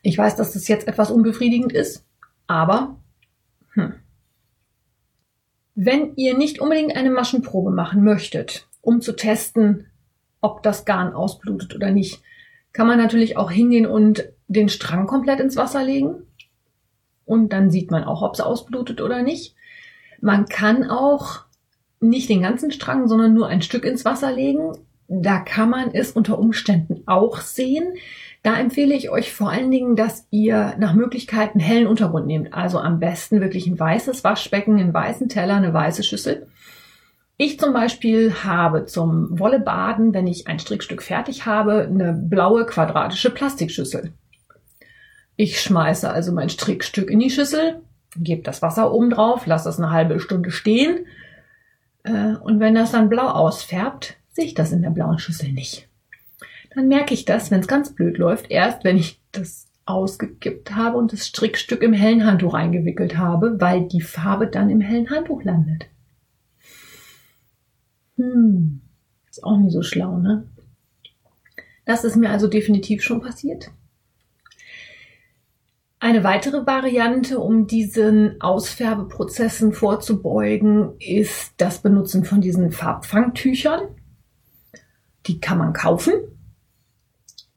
Ich 0.01 0.17
weiß, 0.17 0.35
dass 0.35 0.53
das 0.53 0.67
jetzt 0.67 0.87
etwas 0.87 1.09
unbefriedigend 1.09 1.73
ist. 1.73 2.05
Aber, 2.47 2.97
hm. 3.73 3.93
Wenn 5.75 6.15
ihr 6.15 6.37
nicht 6.37 6.59
unbedingt 6.59 6.97
eine 6.97 7.09
Maschenprobe 7.09 7.71
machen 7.71 8.03
möchtet, 8.03 8.67
um 8.81 8.99
zu 8.99 9.13
testen, 9.13 9.87
ob 10.41 10.61
das 10.61 10.83
Garn 10.83 11.13
ausblutet 11.13 11.73
oder 11.73 11.91
nicht, 11.91 12.21
kann 12.73 12.87
man 12.87 12.97
natürlich 12.97 13.37
auch 13.37 13.49
hingehen 13.51 13.85
und 13.85 14.25
den 14.47 14.67
Strang 14.67 15.07
komplett 15.07 15.39
ins 15.39 15.55
Wasser 15.55 15.83
legen. 15.83 16.23
Und 17.23 17.53
dann 17.53 17.71
sieht 17.71 17.91
man 17.91 18.03
auch, 18.03 18.21
ob 18.21 18.33
es 18.33 18.41
ausblutet 18.41 18.99
oder 18.99 19.21
nicht. 19.21 19.55
Man 20.19 20.47
kann 20.47 20.89
auch 20.89 21.45
nicht 21.99 22.29
den 22.29 22.41
ganzen 22.41 22.71
Strang, 22.71 23.07
sondern 23.07 23.33
nur 23.33 23.47
ein 23.47 23.61
Stück 23.61 23.85
ins 23.85 24.05
Wasser 24.05 24.31
legen. 24.31 24.73
Da 25.07 25.39
kann 25.39 25.69
man 25.69 25.91
es 25.93 26.11
unter 26.11 26.39
Umständen 26.39 27.03
auch 27.05 27.41
sehen. 27.41 27.95
Da 28.43 28.57
empfehle 28.57 28.95
ich 28.95 29.09
euch 29.09 29.33
vor 29.33 29.49
allen 29.49 29.71
Dingen, 29.71 29.95
dass 29.95 30.25
ihr 30.31 30.75
nach 30.77 30.93
Möglichkeit 30.93 31.51
einen 31.51 31.59
hellen 31.59 31.87
Untergrund 31.87 32.27
nehmt. 32.27 32.53
Also 32.53 32.79
am 32.79 32.99
besten 32.99 33.41
wirklich 33.41 33.67
ein 33.67 33.79
weißes 33.79 34.23
Waschbecken, 34.23 34.79
einen 34.79 34.93
weißen 34.93 35.27
Teller, 35.27 35.55
eine 35.55 35.73
weiße 35.73 36.03
Schüssel. 36.03 36.47
Ich 37.41 37.59
zum 37.59 37.73
Beispiel 37.73 38.33
habe 38.43 38.85
zum 38.85 39.39
Wollebaden, 39.39 40.13
wenn 40.13 40.27
ich 40.27 40.47
ein 40.47 40.59
Strickstück 40.59 41.01
fertig 41.01 41.45
habe, 41.45 41.87
eine 41.89 42.13
blaue 42.13 42.65
quadratische 42.65 43.29
Plastikschüssel. 43.29 44.11
Ich 45.37 45.61
schmeiße 45.61 46.09
also 46.09 46.33
mein 46.33 46.49
Strickstück 46.49 47.09
in 47.09 47.19
die 47.19 47.29
Schüssel, 47.29 47.81
gebe 48.17 48.41
das 48.41 48.61
Wasser 48.61 48.91
oben 48.91 49.09
drauf, 49.09 49.45
lasse 49.45 49.69
es 49.69 49.79
eine 49.79 49.91
halbe 49.91 50.19
Stunde 50.19 50.51
stehen. 50.51 51.05
Äh, 52.03 52.35
und 52.35 52.59
wenn 52.59 52.75
das 52.75 52.91
dann 52.91 53.09
blau 53.09 53.27
ausfärbt, 53.27 54.17
sehe 54.31 54.45
ich 54.45 54.53
das 54.53 54.71
in 54.71 54.81
der 54.81 54.91
blauen 54.91 55.19
Schüssel 55.19 55.51
nicht 55.51 55.89
dann 56.75 56.87
merke 56.87 57.13
ich 57.13 57.25
das, 57.25 57.51
wenn 57.51 57.59
es 57.59 57.67
ganz 57.67 57.93
blöd 57.93 58.17
läuft, 58.17 58.49
erst 58.51 58.83
wenn 58.83 58.97
ich 58.97 59.19
das 59.31 59.67
ausgekippt 59.85 60.75
habe 60.75 60.97
und 60.97 61.11
das 61.11 61.27
Strickstück 61.27 61.81
im 61.81 61.93
hellen 61.93 62.25
Handtuch 62.25 62.53
eingewickelt 62.53 63.17
habe, 63.17 63.59
weil 63.59 63.87
die 63.87 64.01
Farbe 64.01 64.47
dann 64.47 64.69
im 64.69 64.81
hellen 64.81 65.09
Handtuch 65.09 65.43
landet. 65.43 65.87
Hm, 68.17 68.81
ist 69.29 69.43
auch 69.43 69.57
nie 69.57 69.71
so 69.71 69.81
schlau, 69.81 70.17
ne? 70.17 70.47
Das 71.85 72.03
ist 72.03 72.15
mir 72.15 72.29
also 72.29 72.47
definitiv 72.47 73.01
schon 73.01 73.21
passiert. 73.21 73.71
Eine 75.99 76.23
weitere 76.23 76.65
Variante, 76.65 77.39
um 77.39 77.67
diesen 77.67 78.39
Ausfärbeprozessen 78.39 79.73
vorzubeugen, 79.73 80.93
ist 80.99 81.53
das 81.57 81.81
Benutzen 81.81 82.23
von 82.23 82.39
diesen 82.39 82.71
Farbfangtüchern. 82.71 83.81
Die 85.27 85.39
kann 85.39 85.57
man 85.57 85.73
kaufen 85.73 86.13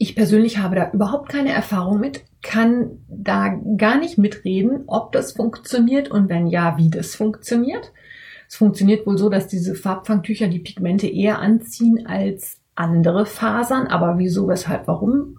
ich 0.03 0.17
persönlich 0.17 0.59
habe 0.59 0.75
da 0.75 0.91
überhaupt 0.91 1.29
keine 1.29 1.53
Erfahrung 1.53 2.01
mit, 2.01 2.25
kann 2.43 2.99
da 3.07 3.51
gar 3.77 4.01
nicht 4.01 4.19
mitreden, 4.19 4.83
ob 4.89 5.13
das 5.13 5.31
funktioniert 5.31 6.11
und 6.11 6.29
wenn 6.29 6.49
ja, 6.49 6.77
wie 6.77 6.91
das 6.91 7.15
funktioniert. 7.15 7.93
Es 8.49 8.57
funktioniert 8.57 9.07
wohl 9.07 9.17
so, 9.17 9.29
dass 9.29 9.47
diese 9.47 9.77
Farbfangtücher 9.77 10.49
die 10.49 10.59
Pigmente 10.59 11.07
eher 11.07 11.39
anziehen 11.39 12.05
als 12.05 12.59
andere 12.75 13.27
Fasern, 13.27 13.87
aber 13.87 14.19
wieso, 14.19 14.49
weshalb, 14.49 14.89
warum, 14.89 15.37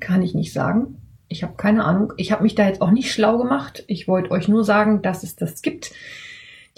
kann 0.00 0.22
ich 0.22 0.34
nicht 0.34 0.54
sagen. 0.54 0.96
Ich 1.28 1.42
habe 1.42 1.54
keine 1.56 1.84
Ahnung. 1.84 2.12
Ich 2.16 2.32
habe 2.32 2.42
mich 2.42 2.54
da 2.54 2.66
jetzt 2.66 2.80
auch 2.80 2.90
nicht 2.90 3.12
schlau 3.12 3.38
gemacht. 3.38 3.84
Ich 3.86 4.06
wollte 4.08 4.30
euch 4.30 4.48
nur 4.48 4.64
sagen, 4.64 5.02
dass 5.02 5.22
es 5.22 5.36
das 5.36 5.62
gibt. 5.62 5.92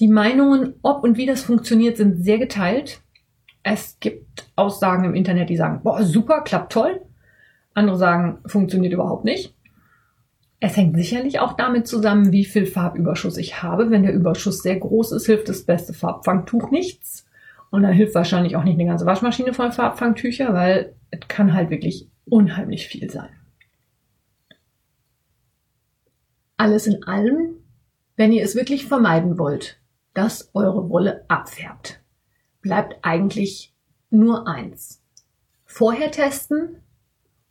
Die 0.00 0.08
Meinungen, 0.08 0.74
ob 0.82 1.02
und 1.02 1.16
wie 1.16 1.26
das 1.26 1.42
funktioniert, 1.42 1.96
sind 1.96 2.22
sehr 2.22 2.38
geteilt. 2.38 3.00
Es 3.62 3.98
gibt 4.00 4.46
Aussagen 4.56 5.04
im 5.04 5.14
Internet, 5.14 5.50
die 5.50 5.56
sagen, 5.56 5.80
boah, 5.82 6.02
super, 6.02 6.42
klappt 6.42 6.72
toll. 6.72 7.02
Andere 7.74 7.96
sagen, 7.96 8.38
funktioniert 8.46 8.92
überhaupt 8.92 9.24
nicht. 9.24 9.54
Es 10.60 10.76
hängt 10.76 10.96
sicherlich 10.96 11.38
auch 11.38 11.52
damit 11.52 11.86
zusammen, 11.86 12.32
wie 12.32 12.44
viel 12.44 12.66
Farbüberschuss 12.66 13.36
ich 13.36 13.62
habe. 13.62 13.90
Wenn 13.90 14.02
der 14.02 14.14
Überschuss 14.14 14.62
sehr 14.62 14.76
groß 14.76 15.12
ist, 15.12 15.26
hilft 15.26 15.48
das 15.48 15.62
beste 15.62 15.92
Farbfangtuch 15.92 16.70
nichts. 16.70 17.26
Und 17.70 17.82
dann 17.82 17.92
hilft 17.92 18.14
wahrscheinlich 18.14 18.56
auch 18.56 18.64
nicht 18.64 18.78
eine 18.78 18.88
ganze 18.88 19.06
Waschmaschine 19.06 19.52
voll 19.52 19.70
Farbfangtücher, 19.70 20.54
weil 20.54 20.94
es 21.10 21.20
kann 21.28 21.54
halt 21.54 21.70
wirklich 21.70 22.08
unheimlich 22.24 22.88
viel 22.88 23.10
sein. 23.10 23.28
Alles 26.58 26.86
in 26.86 27.02
allem, 27.04 27.56
wenn 28.16 28.32
ihr 28.32 28.44
es 28.44 28.54
wirklich 28.54 28.86
vermeiden 28.86 29.38
wollt, 29.38 29.80
dass 30.12 30.50
eure 30.52 30.90
Wolle 30.90 31.24
abfärbt, 31.28 32.02
bleibt 32.60 32.98
eigentlich 33.00 33.74
nur 34.10 34.46
eins. 34.46 35.02
Vorher 35.64 36.10
testen, 36.10 36.82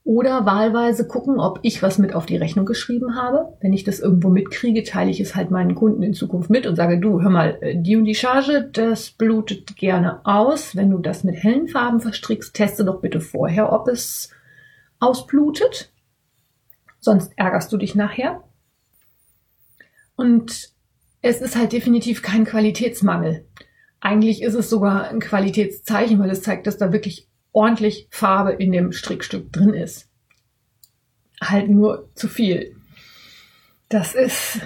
oder 0.07 0.45
wahlweise 0.45 1.05
gucken, 1.05 1.37
ob 1.37 1.59
ich 1.63 1.83
was 1.83 1.97
mit 1.97 2.15
auf 2.15 2.25
die 2.25 2.37
Rechnung 2.37 2.65
geschrieben 2.65 3.17
habe. 3.17 3.57
Wenn 3.59 3.73
ich 3.73 3.83
das 3.83 3.99
irgendwo 3.99 4.29
mitkriege, 4.29 4.83
teile 4.83 5.11
ich 5.11 5.19
es 5.19 5.35
halt 5.35 5.51
meinen 5.51 5.75
Kunden 5.75 6.01
in 6.01 6.13
Zukunft 6.13 6.49
mit 6.49 6.65
und 6.65 6.77
sage, 6.77 6.97
du, 6.97 7.21
hör 7.21 7.29
mal, 7.29 7.57
äh, 7.59 7.75
die 7.75 7.97
und 7.97 8.05
die 8.05 8.15
Charge, 8.15 8.69
das 8.71 9.11
blutet 9.11 9.75
gerne 9.75 10.25
aus. 10.25 10.77
Wenn 10.77 10.91
du 10.91 10.99
das 10.99 11.25
mit 11.25 11.35
hellen 11.35 11.67
Farben 11.67 11.99
verstrickst, 11.99 12.55
teste 12.55 12.85
doch 12.85 13.01
bitte 13.01 13.19
vorher, 13.19 13.73
ob 13.73 13.89
es 13.89 14.31
ausblutet. 15.01 15.91
Sonst 17.01 17.33
ärgerst 17.35 17.73
du 17.73 17.75
dich 17.75 17.93
nachher. 17.93 18.41
Und 20.17 20.73
es 21.21 21.39
ist 21.39 21.55
halt 21.55 21.71
definitiv 21.71 22.21
kein 22.21 22.43
Qualitätsmangel. 22.43 23.47
Eigentlich 24.01 24.41
ist 24.41 24.55
es 24.55 24.69
sogar 24.69 25.07
ein 25.09 25.19
Qualitätszeichen, 25.19 26.19
weil 26.19 26.29
es 26.29 26.41
zeigt, 26.41 26.67
dass 26.67 26.77
da 26.77 26.91
wirklich 26.91 27.27
ordentlich 27.51 28.07
Farbe 28.11 28.51
in 28.51 28.71
dem 28.71 28.91
Strickstück 28.91 29.53
drin 29.53 29.73
ist. 29.73 30.09
Halt 31.41 31.69
nur 31.69 32.09
zu 32.15 32.27
viel. 32.27 32.75
Das 33.89 34.15
ist 34.15 34.59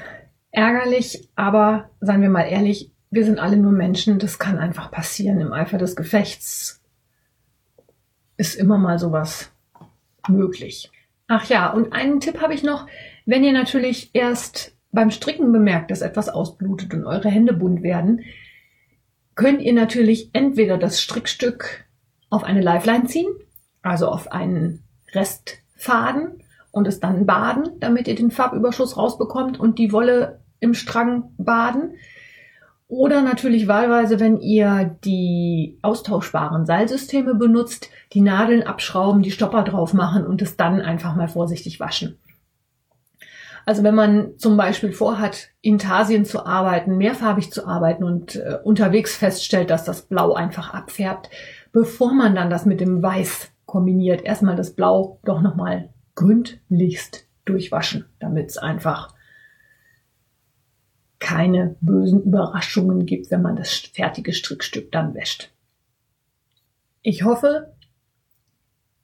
ärgerlich, 0.51 1.29
aber 1.35 1.91
seien 1.99 2.21
wir 2.21 2.29
mal 2.29 2.43
ehrlich, 2.43 2.91
wir 3.09 3.25
sind 3.25 3.39
alle 3.39 3.57
nur 3.57 3.73
Menschen, 3.73 4.19
das 4.19 4.39
kann 4.39 4.57
einfach 4.57 4.89
passieren. 4.89 5.41
Im 5.41 5.53
Eifer 5.53 5.77
des 5.77 5.95
Gefechts 5.95 6.81
ist 8.37 8.55
immer 8.55 8.77
mal 8.77 8.99
sowas 8.99 9.51
möglich. 10.27 10.89
Ach 11.27 11.45
ja, 11.49 11.69
und 11.71 11.93
einen 11.93 12.19
Tipp 12.19 12.41
habe 12.41 12.53
ich 12.53 12.63
noch, 12.63 12.87
wenn 13.25 13.43
ihr 13.43 13.53
natürlich 13.53 14.11
erst 14.13 14.75
beim 14.91 15.11
Stricken 15.11 15.51
bemerkt, 15.51 15.91
dass 15.91 16.01
etwas 16.01 16.29
ausblutet 16.29 16.93
und 16.93 17.05
eure 17.05 17.29
Hände 17.29 17.53
bunt 17.53 17.83
werden, 17.83 18.21
könnt 19.35 19.61
ihr 19.61 19.73
natürlich 19.73 20.29
entweder 20.33 20.77
das 20.77 21.01
Strickstück 21.01 21.85
auf 22.29 22.43
eine 22.43 22.61
Lifeline 22.61 23.05
ziehen, 23.05 23.31
also 23.81 24.07
auf 24.07 24.31
einen 24.31 24.83
Restfaden 25.13 26.43
und 26.71 26.87
es 26.87 26.99
dann 26.99 27.25
baden, 27.25 27.79
damit 27.79 28.07
ihr 28.07 28.15
den 28.15 28.31
Farbüberschuss 28.31 28.97
rausbekommt 28.97 29.59
und 29.59 29.79
die 29.79 29.91
Wolle 29.91 30.41
im 30.59 30.73
Strang 30.73 31.31
baden. 31.37 31.95
Oder 32.87 33.21
natürlich 33.21 33.67
wahlweise, 33.67 34.19
wenn 34.19 34.39
ihr 34.41 34.97
die 35.05 35.79
austauschbaren 35.81 36.65
Seilsysteme 36.65 37.35
benutzt, 37.35 37.89
die 38.11 38.21
Nadeln 38.21 38.63
abschrauben, 38.63 39.21
die 39.21 39.31
Stopper 39.31 39.63
drauf 39.63 39.93
machen 39.93 40.25
und 40.25 40.41
es 40.41 40.57
dann 40.57 40.81
einfach 40.81 41.15
mal 41.15 41.29
vorsichtig 41.29 41.79
waschen. 41.79 42.17
Also 43.65 43.83
wenn 43.83 43.95
man 43.95 44.37
zum 44.37 44.57
Beispiel 44.57 44.91
vorhat, 44.91 45.49
in 45.61 45.77
Tasien 45.77 46.25
zu 46.25 46.45
arbeiten, 46.45 46.97
mehrfarbig 46.97 47.51
zu 47.51 47.65
arbeiten 47.65 48.03
und 48.03 48.35
äh, 48.35 48.57
unterwegs 48.63 49.15
feststellt, 49.15 49.69
dass 49.69 49.83
das 49.83 50.03
Blau 50.03 50.33
einfach 50.33 50.73
abfärbt, 50.73 51.29
bevor 51.71 52.13
man 52.13 52.35
dann 52.35 52.49
das 52.49 52.65
mit 52.65 52.81
dem 52.81 53.03
Weiß 53.03 53.51
kombiniert, 53.65 54.23
erstmal 54.23 54.55
das 54.55 54.73
Blau 54.73 55.19
doch 55.23 55.41
nochmal 55.41 55.89
gründlichst 56.15 57.27
durchwaschen, 57.45 58.05
damit 58.19 58.49
es 58.49 58.57
einfach 58.57 59.13
keine 61.19 61.75
bösen 61.81 62.23
Überraschungen 62.23 63.05
gibt, 63.05 63.31
wenn 63.31 63.41
man 63.41 63.55
das 63.55 63.71
fertige 63.71 64.33
Strickstück 64.33 64.91
dann 64.91 65.13
wäscht. 65.13 65.51
Ich 67.03 67.23
hoffe, 67.23 67.73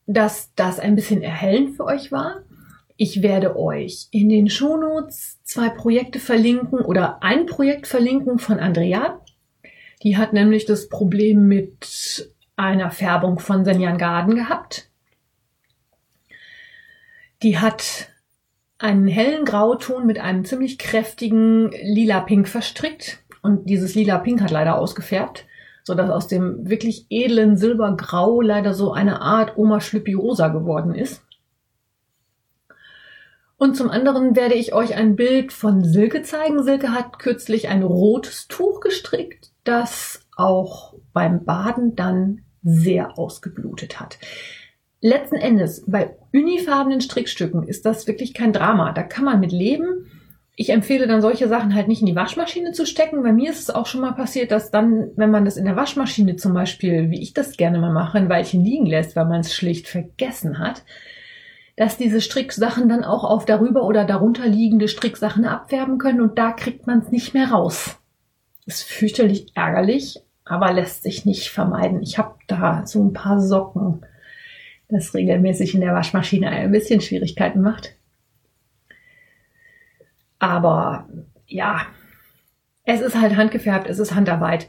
dass 0.07 0.53
das 0.55 0.79
ein 0.79 0.95
bisschen 0.95 1.21
erhellend 1.21 1.75
für 1.75 1.85
euch 1.85 2.11
war. 2.11 2.41
Ich 2.97 3.21
werde 3.21 3.55
euch 3.55 4.07
in 4.09 4.27
den 4.27 4.49
Shownotes 4.49 5.39
zwei 5.43 5.69
Projekte 5.69 6.19
verlinken 6.19 6.79
oder 6.79 7.21
ein 7.21 7.45
Projekt 7.45 7.85
verlinken 7.85 8.39
von 8.39 8.59
Andrea. 8.59 9.21
Die 10.01 10.17
hat 10.17 10.33
nämlich 10.33 10.65
das 10.65 10.89
Problem 10.89 11.47
mit 11.47 12.31
einer 12.55 12.89
Färbung 12.89 13.37
von 13.37 13.63
Senjan 13.63 13.99
Garden 13.99 14.35
gehabt. 14.35 14.89
Die 17.43 17.59
hat 17.59 18.09
einen 18.79 19.07
hellen 19.07 19.45
Grauton 19.45 20.07
mit 20.07 20.19
einem 20.19 20.43
ziemlich 20.43 20.79
kräftigen 20.79 21.71
lila-pink 21.71 22.47
verstrickt. 22.47 23.19
Und 23.43 23.69
dieses 23.69 23.93
lila-pink 23.93 24.41
hat 24.41 24.49
leider 24.49 24.77
ausgefärbt, 24.79 25.45
so 25.83 25.93
dass 25.93 26.09
aus 26.09 26.27
dem 26.27 26.67
wirklich 26.67 27.05
edlen 27.09 27.57
Silbergrau 27.57 28.41
leider 28.41 28.73
so 28.73 28.91
eine 28.91 29.21
Art 29.21 29.55
Oma 29.55 29.81
Schlüppi 29.81 30.15
rosa 30.15 30.47
geworden 30.47 30.95
ist. 30.95 31.26
Und 33.57 33.75
zum 33.75 33.89
anderen 33.89 34.35
werde 34.35 34.53
ich 34.53 34.73
euch 34.73 34.95
ein 34.95 35.15
Bild 35.15 35.51
von 35.51 35.83
Silke 35.83 36.21
zeigen. 36.21 36.63
Silke 36.63 36.93
hat 36.93 37.17
kürzlich 37.17 37.69
ein 37.69 37.81
rotes 37.81 38.47
Tuch 38.47 38.81
gestrickt, 38.81 39.49
das 39.63 40.21
auch 40.35 40.93
beim 41.11 41.43
Baden 41.43 41.95
dann 41.95 42.41
sehr 42.61 43.17
ausgeblutet 43.17 43.99
hat. 43.99 44.19
Letzten 45.01 45.35
Endes, 45.35 45.83
bei 45.87 46.15
unifarbenen 46.33 47.01
Strickstücken 47.01 47.63
ist 47.63 47.85
das 47.85 48.07
wirklich 48.07 48.35
kein 48.35 48.53
Drama. 48.53 48.91
Da 48.91 49.03
kann 49.03 49.25
man 49.25 49.39
mit 49.39 49.51
leben. 49.51 50.11
ich 50.59 50.71
empfehle 50.71 51.05
dann 51.05 51.21
solche 51.21 51.47
Sachen 51.47 51.75
halt 51.75 51.87
nicht 51.87 52.01
in 52.01 52.07
die 52.07 52.15
Waschmaschine 52.15 52.71
zu 52.71 52.85
stecken. 52.87 53.21
Bei 53.21 53.31
mir 53.31 53.51
ist 53.51 53.59
es 53.59 53.69
auch 53.69 53.85
schon 53.85 54.01
mal 54.01 54.13
passiert, 54.13 54.51
dass 54.51 54.71
dann, 54.71 55.11
wenn 55.15 55.29
man 55.29 55.45
das 55.45 55.55
in 55.55 55.65
der 55.65 55.75
Waschmaschine 55.75 56.35
zum 56.35 56.53
Beispiel, 56.53 57.11
wie 57.11 57.21
ich 57.21 57.33
das 57.33 57.57
gerne 57.57 57.77
mal 57.77 57.93
mache, 57.93 58.17
ein 58.17 58.29
Weilchen 58.29 58.63
liegen 58.63 58.87
lässt, 58.87 59.15
weil 59.15 59.25
man 59.25 59.41
es 59.41 59.53
schlicht 59.53 59.87
vergessen 59.87 60.57
hat, 60.57 60.83
dass 61.77 61.95
diese 61.95 62.21
Stricksachen 62.21 62.89
dann 62.89 63.05
auch 63.05 63.23
auf 63.23 63.45
darüber 63.45 63.83
oder 63.83 64.03
darunter 64.03 64.47
liegende 64.47 64.87
Stricksachen 64.87 65.45
abfärben 65.45 65.99
können 65.99 66.21
und 66.21 66.37
da 66.37 66.51
kriegt 66.51 66.87
man 66.87 66.99
es 66.99 67.11
nicht 67.11 67.35
mehr 67.35 67.51
raus. 67.51 67.99
Ist 68.65 68.83
fürchterlich 68.83 69.55
ärgerlich, 69.55 70.19
aber 70.43 70.73
lässt 70.73 71.03
sich 71.03 71.23
nicht 71.25 71.49
vermeiden. 71.49 72.01
Ich 72.01 72.17
habe 72.17 72.35
da 72.47 72.85
so 72.85 73.03
ein 73.03 73.13
paar 73.13 73.39
Socken, 73.39 74.03
das 74.89 75.13
regelmäßig 75.13 75.75
in 75.75 75.81
der 75.81 75.93
Waschmaschine 75.93 76.49
ein 76.49 76.71
bisschen 76.71 76.99
Schwierigkeiten 76.99 77.61
macht. 77.61 77.95
Aber 80.39 81.07
ja, 81.45 81.81
es 82.85 83.01
ist 83.01 83.19
halt 83.19 83.35
handgefärbt, 83.35 83.87
es 83.87 83.99
ist 83.99 84.15
Handarbeit. 84.15 84.67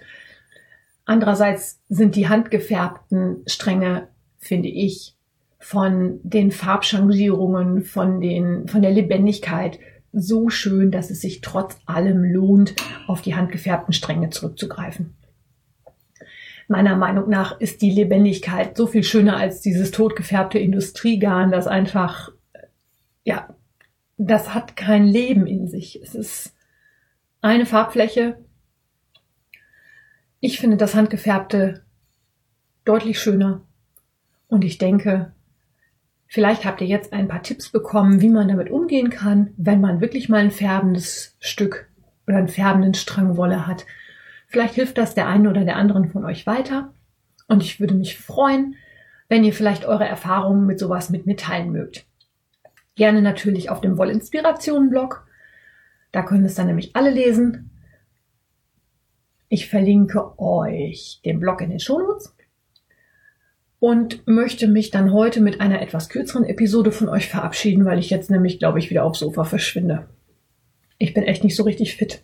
Andererseits 1.06 1.80
sind 1.88 2.16
die 2.16 2.28
handgefärbten 2.28 3.44
Stränge, 3.46 4.08
finde 4.38 4.68
ich, 4.68 5.17
von 5.58 6.20
den 6.22 6.50
Farbchangierungen, 6.50 7.82
von 7.82 8.20
den, 8.20 8.68
von 8.68 8.82
der 8.82 8.92
Lebendigkeit 8.92 9.78
so 10.12 10.48
schön, 10.48 10.90
dass 10.90 11.10
es 11.10 11.20
sich 11.20 11.40
trotz 11.40 11.78
allem 11.86 12.24
lohnt, 12.24 12.76
auf 13.06 13.20
die 13.22 13.34
handgefärbten 13.34 13.92
Stränge 13.92 14.30
zurückzugreifen. 14.30 15.14
Meiner 16.68 16.96
Meinung 16.96 17.28
nach 17.28 17.58
ist 17.60 17.82
die 17.82 17.90
Lebendigkeit 17.90 18.76
so 18.76 18.86
viel 18.86 19.02
schöner 19.02 19.36
als 19.36 19.60
dieses 19.60 19.90
totgefärbte 19.90 20.58
Industriegarn, 20.58 21.50
das 21.50 21.66
einfach, 21.66 22.30
ja, 23.24 23.54
das 24.18 24.54
hat 24.54 24.76
kein 24.76 25.06
Leben 25.06 25.46
in 25.46 25.66
sich. 25.66 26.00
Es 26.02 26.14
ist 26.14 26.54
eine 27.40 27.66
Farbfläche. 27.66 28.38
Ich 30.40 30.60
finde 30.60 30.76
das 30.76 30.94
handgefärbte 30.94 31.84
deutlich 32.84 33.18
schöner. 33.18 33.62
Und 34.48 34.64
ich 34.64 34.78
denke, 34.78 35.32
vielleicht 36.28 36.64
habt 36.64 36.80
ihr 36.80 36.86
jetzt 36.86 37.12
ein 37.12 37.26
paar 37.26 37.42
Tipps 37.42 37.70
bekommen, 37.70 38.20
wie 38.20 38.28
man 38.28 38.48
damit 38.48 38.70
umgehen 38.70 39.10
kann, 39.10 39.52
wenn 39.56 39.80
man 39.80 40.00
wirklich 40.00 40.28
mal 40.28 40.38
ein 40.40 40.50
färbendes 40.50 41.36
Stück 41.40 41.88
oder 42.26 42.36
einen 42.36 42.48
färbenden 42.48 42.94
Strang 42.94 43.36
Wolle 43.36 43.66
hat. 43.66 43.86
Vielleicht 44.46 44.74
hilft 44.74 44.98
das 44.98 45.14
der 45.14 45.26
einen 45.26 45.46
oder 45.46 45.64
der 45.64 45.76
anderen 45.76 46.10
von 46.10 46.24
euch 46.24 46.46
weiter. 46.46 46.92
Und 47.48 47.62
ich 47.62 47.80
würde 47.80 47.94
mich 47.94 48.18
freuen, 48.18 48.76
wenn 49.28 49.44
ihr 49.44 49.52
vielleicht 49.52 49.86
eure 49.86 50.06
Erfahrungen 50.06 50.66
mit 50.66 50.78
sowas 50.78 51.10
mit 51.10 51.26
mitteilen 51.26 51.72
mögt. 51.72 52.06
Gerne 52.94 53.22
natürlich 53.22 53.70
auf 53.70 53.80
dem 53.80 53.96
Wollinspiration-Blog. 53.96 55.26
Da 56.12 56.22
können 56.22 56.44
es 56.44 56.54
dann 56.54 56.66
nämlich 56.66 56.94
alle 56.96 57.10
lesen. 57.10 57.70
Ich 59.48 59.68
verlinke 59.68 60.38
euch 60.38 61.20
den 61.24 61.40
Blog 61.40 61.60
in 61.62 61.70
den 61.70 61.80
Shownotes 61.80 62.34
und 63.80 64.26
möchte 64.26 64.66
mich 64.66 64.90
dann 64.90 65.12
heute 65.12 65.40
mit 65.40 65.60
einer 65.60 65.80
etwas 65.80 66.08
kürzeren 66.08 66.44
Episode 66.44 66.90
von 66.90 67.08
euch 67.08 67.28
verabschieden, 67.28 67.84
weil 67.84 67.98
ich 67.98 68.10
jetzt 68.10 68.30
nämlich, 68.30 68.58
glaube 68.58 68.78
ich, 68.78 68.90
wieder 68.90 69.04
aufs 69.04 69.20
Sofa 69.20 69.44
verschwinde. 69.44 70.08
Ich 70.98 71.14
bin 71.14 71.22
echt 71.22 71.44
nicht 71.44 71.56
so 71.56 71.62
richtig 71.62 71.96
fit. 71.96 72.22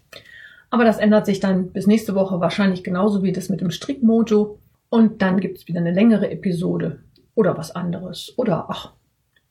Aber 0.70 0.84
das 0.84 0.98
ändert 0.98 1.26
sich 1.26 1.38
dann 1.38 1.70
bis 1.70 1.86
nächste 1.86 2.16
Woche 2.16 2.40
wahrscheinlich 2.40 2.82
genauso 2.82 3.22
wie 3.22 3.32
das 3.32 3.48
mit 3.48 3.60
dem 3.60 3.70
Strickmojo. 3.70 4.58
Und 4.88 5.22
dann 5.22 5.38
gibt 5.38 5.58
es 5.58 5.68
wieder 5.68 5.78
eine 5.78 5.92
längere 5.92 6.30
Episode 6.30 7.00
oder 7.36 7.56
was 7.56 7.70
anderes. 7.70 8.34
Oder 8.36 8.66
ach, 8.68 8.92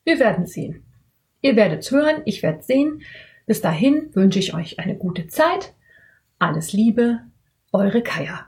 wir 0.04 0.18
werden 0.18 0.46
sehen. 0.46 0.84
Ihr 1.40 1.56
werdet 1.56 1.90
hören, 1.90 2.22
ich 2.26 2.42
werde 2.42 2.62
sehen. 2.62 3.02
Bis 3.46 3.62
dahin 3.62 4.10
wünsche 4.12 4.38
ich 4.38 4.54
euch 4.54 4.78
eine 4.78 4.96
gute 4.96 5.26
Zeit. 5.26 5.74
Alles 6.38 6.72
Liebe, 6.74 7.20
eure 7.72 8.02
Kaya. 8.02 8.46